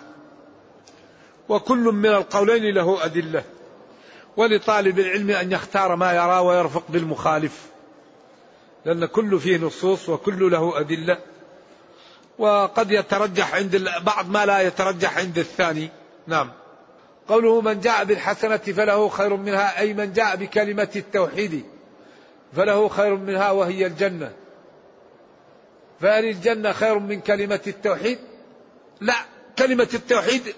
[1.48, 3.44] وكل من القولين له أدلة.
[4.36, 7.66] ولطالب العلم أن يختار ما يرى ويرفق بالمخالف.
[8.84, 11.18] لأن كل فيه نصوص وكل له أدلة.
[12.38, 15.90] وقد يترجح عند بعض ما لا يترجح عند الثاني.
[16.26, 16.50] نعم.
[17.28, 21.64] قوله من جاء بالحسنة فله خير منها أي من جاء بكلمة التوحيد
[22.56, 24.32] فله خير منها وهي الجنة
[26.00, 28.18] فهل الجنة خير من كلمة التوحيد؟
[29.00, 29.14] لا
[29.58, 30.54] كلمة التوحيد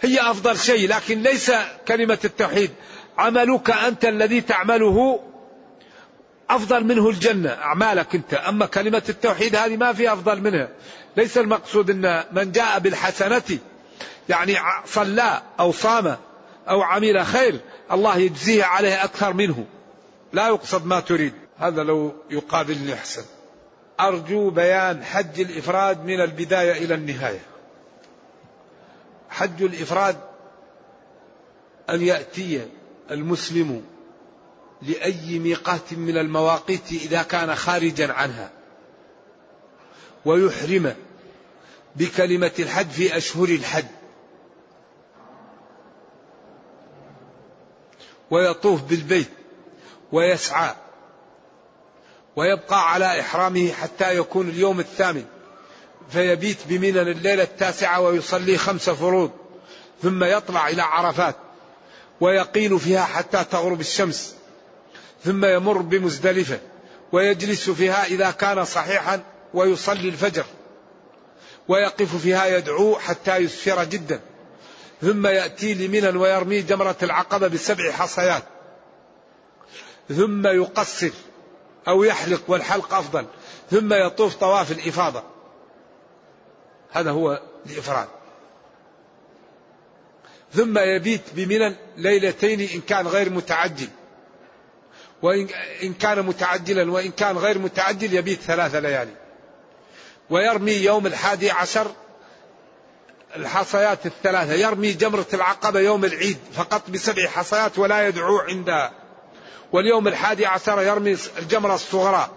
[0.00, 1.52] هي أفضل شيء لكن ليس
[1.88, 2.70] كلمة التوحيد.
[3.18, 5.20] عملك أنت الذي تعمله
[6.50, 8.34] أفضل منه الجنة أعمالك أنت.
[8.34, 10.68] أما كلمة التوحيد هذه ما في أفضل منها.
[11.16, 13.58] ليس المقصود أن من جاء بالحسنة
[14.28, 16.16] يعني صلى أو صام
[16.68, 17.60] أو عمل خير
[17.92, 19.66] الله يجزيه عليه أكثر منه.
[20.32, 21.32] لا يقصد ما تريد.
[21.58, 23.24] هذا لو يقابلني أحسن.
[24.00, 27.40] أرجو بيان حج الإفراد من البداية إلى النهاية.
[29.30, 30.16] حج الإفراد
[31.90, 32.66] أن يأتي
[33.10, 33.84] المسلم
[34.82, 38.50] لأي ميقات من المواقيت إذا كان خارجا عنها.
[40.24, 40.94] ويحرم
[41.98, 43.84] بكلمة الحج في أشهر الحج
[48.30, 49.28] ويطوف بالبيت
[50.12, 50.74] ويسعى
[52.36, 55.24] ويبقى على إحرامه حتى يكون اليوم الثامن.
[56.10, 59.30] فيبيت بمنى الليلة التاسعة ويصلي خمس فروض
[60.02, 61.36] ثم يطلع إلى عرفات
[62.20, 64.34] ويقيل فيها حتى تغرب الشمس
[65.24, 66.60] ثم يمر بمزدلفة
[67.12, 69.22] ويجلس فيها إذا كان صحيحا
[69.54, 70.44] ويصلي الفجر.
[71.68, 74.20] ويقف فيها يدعو حتى يسفر جدا.
[75.02, 78.42] ثم يأتي لمنى ويرمي جمرة العقبة بسبع حصيات.
[80.08, 81.10] ثم يقصر
[81.88, 83.26] أو يحلق والحلق أفضل.
[83.70, 85.22] ثم يطوف طواف الإفاضة.
[86.90, 88.08] هذا هو الإفراد.
[90.54, 93.88] ثم يبيت بمنى ليلتين إن كان غير متعجل.
[95.22, 99.27] وإن كان متعجلا وإن كان غير متعجل يبيت ثلاث ليالي.
[100.30, 101.90] ويرمي يوم الحادي عشر
[103.36, 108.92] الحصيات الثلاثة يرمي جمرة العقبة يوم العيد فقط بسبع حصيات ولا يدعو عندها
[109.72, 112.30] واليوم الحادي عشر يرمي الجمرة الصغرى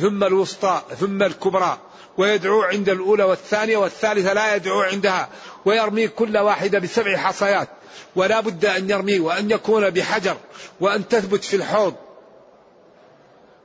[0.00, 1.78] ثم الوسطى ثم الكبرى
[2.18, 5.28] ويدعو عند الأولى والثانية والثالثة لا يدعو عندها
[5.64, 7.68] ويرمي كل واحدة بسبع حصيات
[8.16, 10.36] ولا بد أن يرمي وأن يكون بحجر
[10.80, 11.94] وأن تثبت في الحوض.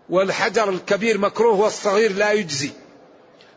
[0.09, 2.71] والحجر الكبير مكروه والصغير لا يجزي.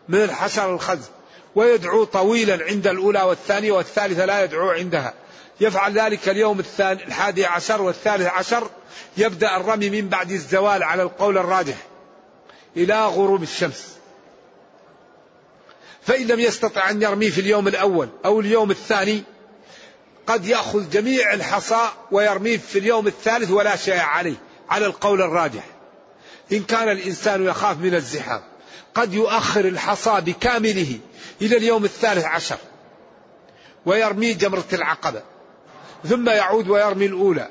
[0.09, 1.11] من الحشر الخز
[1.55, 5.15] ويدعو طويلا عند الأولى والثانية والثالثة لا يدعو عندها.
[5.61, 8.71] يفعل ذلك اليوم الثاني الحادي عشر والثالث عشر.
[9.17, 11.77] يبدأ الرمي من بعد الزوال على القول الراجح
[12.77, 13.93] إلى غروب الشمس.
[16.03, 19.23] فإن لم يستطع أن يرمي في اليوم الأول أو اليوم الثاني
[20.27, 24.37] قد يأخذ جميع الحصى ويرميه في اليوم الثالث ولا شيء عليه
[24.69, 25.65] على القول الراجح.
[26.53, 28.52] إن كان الإنسان يخاف من الزحام.
[28.95, 30.99] قد يؤخر الحصى بكامله
[31.43, 32.59] إلى اليوم الثالث عشر
[33.87, 35.23] ويرمي جمرة العقبة
[36.05, 37.49] ثم يعود ويرمي الأولى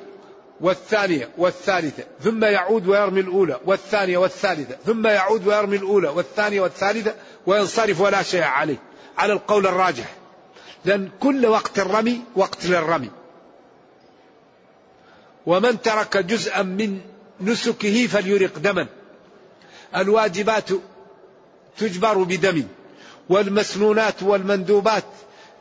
[0.61, 7.15] والثانية والثالثة ثم يعود ويرمي الأولى والثانية والثالثة ثم يعود ويرمي الأولى والثانية والثالثة
[7.45, 8.77] وينصرف ولا شيء عليه
[9.17, 10.15] على القول الراجح.
[10.85, 13.09] لأن كل وقت الرمي وقت للرمي.
[15.45, 17.01] ومن ترك جزءا من
[17.41, 18.87] نسكه فليرق دما.
[19.95, 20.69] الواجبات
[21.77, 22.63] تجبر بدم
[23.29, 25.03] والمسنونات والمندوبات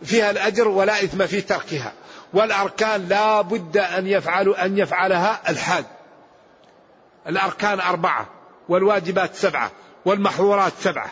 [0.03, 1.93] فيها الأجر ولا إثم في تركها
[2.33, 5.85] والأركان لا بد أن يفعل أن يفعلها الحاج
[7.27, 8.29] الأركان أربعة
[8.69, 9.71] والواجبات سبعة
[10.05, 11.11] والمحظورات سبعة.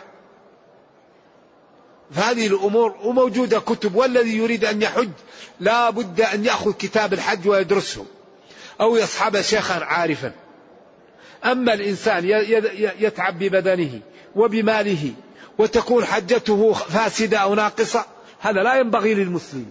[2.11, 5.09] فهذه الأمور وموجودة كتب والذي يريد أن يحج
[5.59, 8.05] لا بد أن يأخذ كتاب الحج ويدرسه
[8.81, 10.31] أو يصحب شيخا عارفا.
[11.45, 12.25] أما الإنسان
[12.99, 13.99] يتعب ببدنه
[14.35, 15.13] وبماله
[15.57, 18.05] وتكون حجته فاسدة أو ناقصة.
[18.39, 19.65] هذا لا ينبغي للمسلم.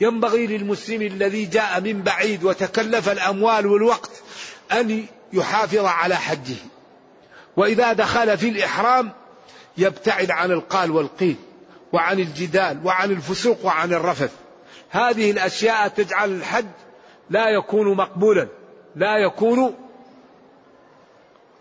[0.00, 4.10] ينبغي للمسلم الذي جاء من بعيد وتكلف الأموال والوقت
[4.72, 6.56] أن يحافظ على حجه.
[7.56, 9.12] وإذا دخل في الإحرام
[9.78, 11.36] يبتعد عن القال والقيل
[11.92, 14.32] وعن الجدال وعن الفسوق وعن الرفث.
[14.90, 16.66] هذه الأشياء تجعل الحج
[17.30, 18.48] لا يكون مقبولا
[18.96, 19.74] لا يكون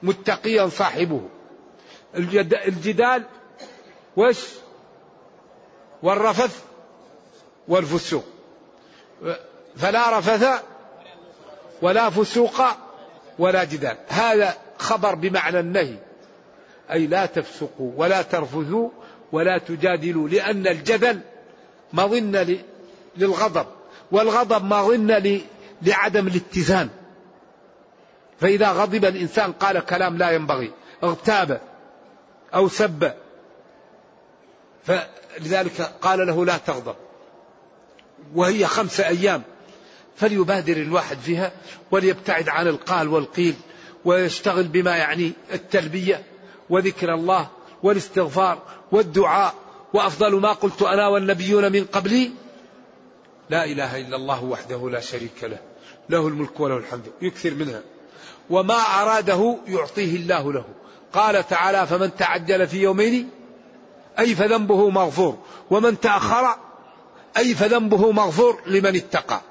[0.03, 1.21] متقيا صاحبه.
[2.15, 3.23] الجدال
[4.17, 4.37] وش؟
[6.03, 6.63] والرفث
[7.67, 8.23] والفسوق.
[9.77, 10.63] فلا رفث
[11.81, 12.61] ولا فسوق
[13.39, 13.97] ولا جدال.
[14.07, 15.97] هذا خبر بمعنى النهي.
[16.91, 18.89] أي لا تفسقوا ولا ترفثوا
[19.31, 21.19] ولا تجادلوا لأن الجدل
[21.93, 22.57] مظنة
[23.17, 23.65] للغضب
[24.11, 25.41] والغضب مظنة
[25.81, 26.89] لعدم الاتزان.
[28.39, 30.71] فإذا غضب الإنسان قال كلام لا ينبغي
[31.03, 31.61] اغتاب.
[32.55, 33.13] أو سب.
[34.83, 36.95] فلذلك قال له لا تغضب.
[38.35, 39.41] وهي خمسة أيام.
[40.15, 41.51] فليبادر الواحد فيها
[41.91, 43.55] وليبتعد عن القال والقيل
[44.05, 46.23] ويشتغل بما يعني التلبية
[46.69, 47.47] وذكر الله
[47.83, 49.53] والاستغفار والدعاء.
[49.93, 52.31] وأفضل ما قلت أنا والنبيون من قبلي
[53.49, 55.59] لا إله إلا الله وحده لا شريك له.
[56.09, 57.11] له الملك وله الحمد.
[57.21, 57.81] يكثر منها.
[58.49, 60.65] وما أراده يعطيه الله له.
[61.13, 63.29] قال تعالى فمن تعجل في يومين
[64.19, 65.37] أي فذنبه مغفور.
[65.69, 66.55] ومن تأخر
[67.37, 69.41] أي فذنبه مغفور لمن اتقى.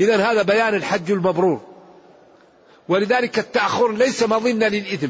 [0.00, 1.60] إذا هذا بيان الحج المبرور.
[2.88, 5.08] ولذلك التأخر ليس مظنة للإثم.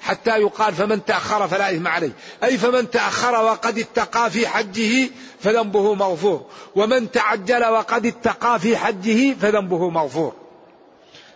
[0.00, 2.10] حتى يقال فمن تأخر فلا إثم عليه.
[2.44, 5.10] أي فمن تأخر وقد اتقى في حجه
[5.40, 6.46] فذنبه مغفور.
[6.76, 10.32] ومن تعجل وقد اتقى في حجه فذنبه مغفور.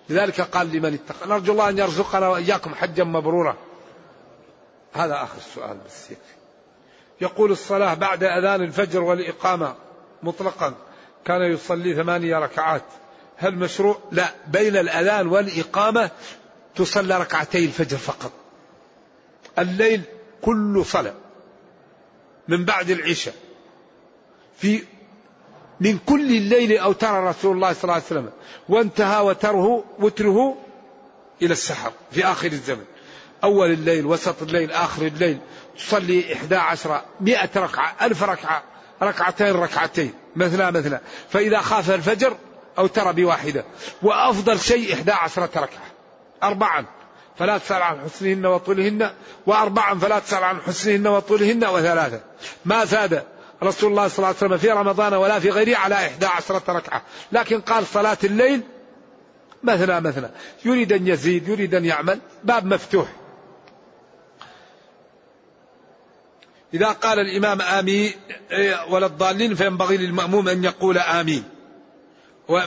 [0.08, 1.28] لذلك قال لمن اتقى.
[1.28, 3.56] نرجو الله أن يرزقنا وإياكم حجا مبرورا.
[4.96, 6.08] هذا آخر السؤال بس
[7.20, 9.74] يقول الصلاة بعد أذان الفجر والإقامة
[10.22, 10.74] مطلقا.
[11.24, 12.82] كان يصلي ثمانية ركعات.
[13.36, 14.28] هل مشروع؟ لا.
[14.46, 16.10] بين الأذان والإقامة
[16.74, 18.32] تصلى ركعتي الفجر فقط.
[19.58, 20.02] الليل
[20.42, 21.14] كل صلاة.
[22.48, 23.34] من بعد العشاء.
[24.58, 24.82] في
[25.80, 28.30] من كل الليل أوتر رسول الله صلى الله عليه وسلم.
[28.68, 30.56] وانتهى وتره وتره
[31.42, 32.84] إلى السحر في آخر الزمن.
[33.46, 35.38] أول الليل وسط الليل آخر الليل
[35.78, 38.62] تصلي إحدى عشر مئة ركعة ألف ركعة
[39.02, 42.36] ركعتين ركعتين مثلا مثلا فإذا خاف الفجر
[42.78, 43.64] أو ترى بواحدة.
[44.02, 45.86] وأفضل شيء إحدى عشرة ركعة.
[46.42, 46.84] أربعا
[47.38, 49.10] فلا تسأل عن حسنهن وطولهن.
[49.46, 51.64] وأربعا فلا تسأل عن حسنهن وطولهن.
[51.64, 52.20] وثلاثة
[52.64, 53.22] ما زاد
[53.62, 57.02] رسول الله صلى الله عليه وسلم في رمضان ولا في غيره على إحدى عشرة ركعة.
[57.32, 58.62] لكن قال صلاة الليل
[59.62, 60.30] مثلا مثلا
[60.64, 63.08] يريد أن يزيد يريد أن يعمل باب مفتوح.
[66.74, 68.12] إذا قال الإمام آمين
[68.50, 71.44] إيه، ولا الضالين فينبغي للمأموم أن يقول آمين.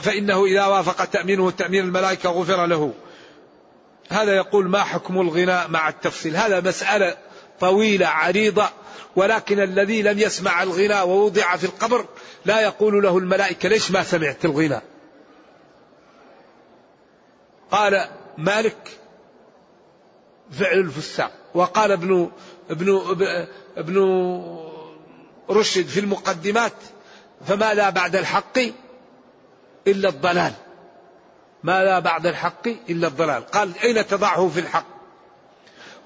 [0.02, 2.94] فإنه إذا وافق تأمينه تأمين الملائكة غفر له.
[4.10, 6.36] هذا يقول ما حكم الغناء مع التفصيل.
[6.36, 7.16] هذا مسألة
[7.60, 8.68] طويلة عريضة.
[9.16, 12.06] ولكن الذي لم يسمع الغناء ووضع في القبر
[12.44, 14.82] لا يقول له الملائكة ليش ما سمعت الغناء؟
[17.70, 18.98] قال مالك
[20.50, 21.32] فعل الفساق.
[21.54, 22.30] وقال ابن
[22.70, 23.16] ابن
[23.76, 23.96] ابن
[25.50, 26.72] رشد في المقدمات
[27.46, 28.58] فما لا بعد الحق
[29.86, 30.52] إلا الضلال.
[31.62, 33.46] ما لا بعد الحق إلا الضلال.
[33.46, 34.86] قال أين تضعه في الحق؟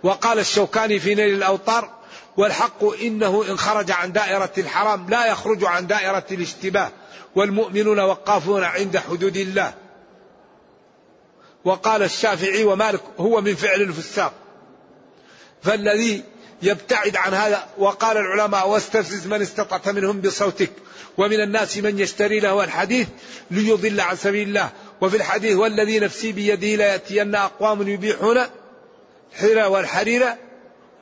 [0.02, 1.90] وقال الشوكاني في نيل الأوطار
[2.36, 6.90] والحق إنه إن خرج عن دائرة الحرام لا يخرج عن دائرة الاشتباه
[7.34, 9.74] والمؤمنون وقافون عند حدود الله.
[11.64, 14.32] وقال الشافعي ومالك هو من فعل الفساق.
[15.62, 16.24] فالذي
[16.66, 17.66] يبتعد عن هذا.
[17.78, 20.72] وقال العلماء واستفزز من استطعت منهم بصوتك.
[21.18, 23.08] ومن الناس من يشتري له الحديث
[23.50, 24.70] ليضل عن سبيل الله.
[25.00, 28.40] وفي الحديث والذي نفسي بيده ليأتين أقوام يبيحون
[29.40, 30.26] حرى والحرير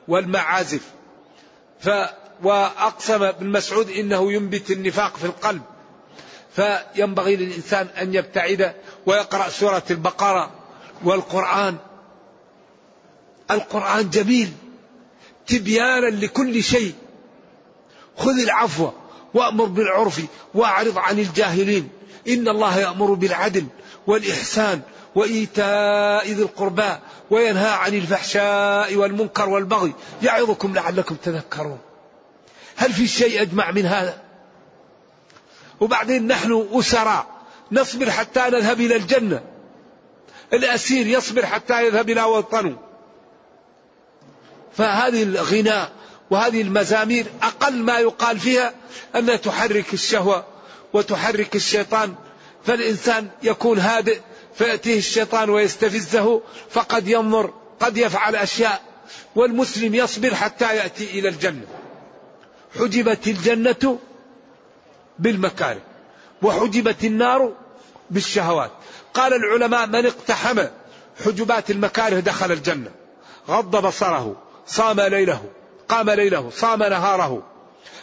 [0.07, 0.81] والمعازف.
[1.79, 1.89] ف
[2.43, 5.61] وأقسم ابن مسعود إنه ينبت النفاق في القلب.
[6.55, 8.73] فينبغي للإنسان أن يبتعد
[9.05, 10.51] ويقرأ سورة البقرة
[11.03, 11.77] والقرآن.
[13.51, 14.51] القرآن جميل.
[15.47, 16.93] تبيانا لكل شيء.
[18.17, 18.89] خذ العفو
[19.33, 20.21] وأمر بالعرف
[20.53, 21.89] وأعرض عن الجاهلين.
[22.27, 23.65] إن الله يأمر بالعدل
[24.07, 24.81] والإحسان
[25.15, 26.91] وإيتاء ذي القربى
[27.29, 31.79] وينهى عن الفحشاء والمنكر والبغي يعظكم لعلكم تذكرون.
[32.75, 34.21] هل في شيء أجمع من هذا؟
[35.79, 37.27] وبعدين نحن أسراء.
[37.71, 39.43] نصبر حتى نذهب إلى الجنة.
[40.53, 42.77] الأسير يصبر حتى يذهب إلى وطنه.
[44.77, 45.91] فهذه الغناء
[46.29, 48.73] وهذه المزامير أقل ما يقال فيها
[49.15, 50.45] أنها تحرك الشهوة
[50.93, 52.15] وتحرك الشيطان.
[52.65, 54.19] فالإنسان يكون هادئ
[54.55, 58.81] فيأتيه الشيطان ويستفزه فقد ينظر قد يفعل أشياء
[59.35, 61.65] والمسلم يصبر حتى يأتي إلى الجنة.
[62.79, 63.99] حجبت الجنة
[65.19, 65.81] بالمكاره
[66.41, 67.53] وحجبت النار
[68.09, 68.71] بالشهوات.
[69.13, 70.63] قال العلماء من اقتحم
[71.25, 72.91] حجبات المكاره دخل الجنة
[73.49, 74.35] غض بصره.
[74.67, 75.43] صام ليله
[75.89, 77.43] قام ليله صام نهاره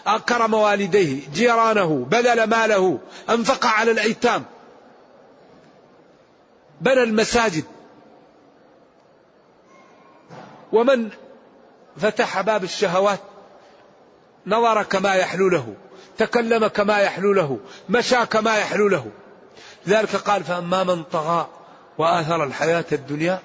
[0.07, 2.99] أكرم والديه جيرانه بذل ماله
[3.31, 4.45] أنفق على الأيتام.
[6.81, 7.65] بنى المساجد.
[10.73, 11.09] ومن
[11.97, 13.21] فتح باب الشهوات
[14.47, 15.75] نظر كما يحلو له
[16.19, 17.59] تكلم كما يحلو له
[17.89, 19.07] مشى كما يحلو له.
[19.89, 21.49] ذلك قال فأما من طغى
[21.99, 23.41] وآثر الحياة الدنيا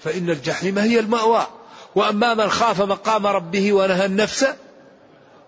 [0.00, 1.46] فإن الجحيم هي المأوى.
[1.94, 4.46] وأما من خاف مقام ربه ونهى النفس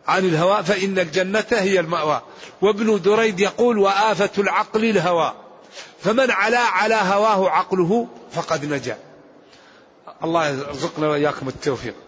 [0.09, 2.23] عن الهوى فإن الجنة هي المأوى.
[2.63, 5.33] وابن دريد يقول وآفة العقل الهوى.
[6.03, 8.99] فمن علا على هواه عقله فقد نجا.
[10.25, 12.08] الله يرزقنا وإياكم التوفيق.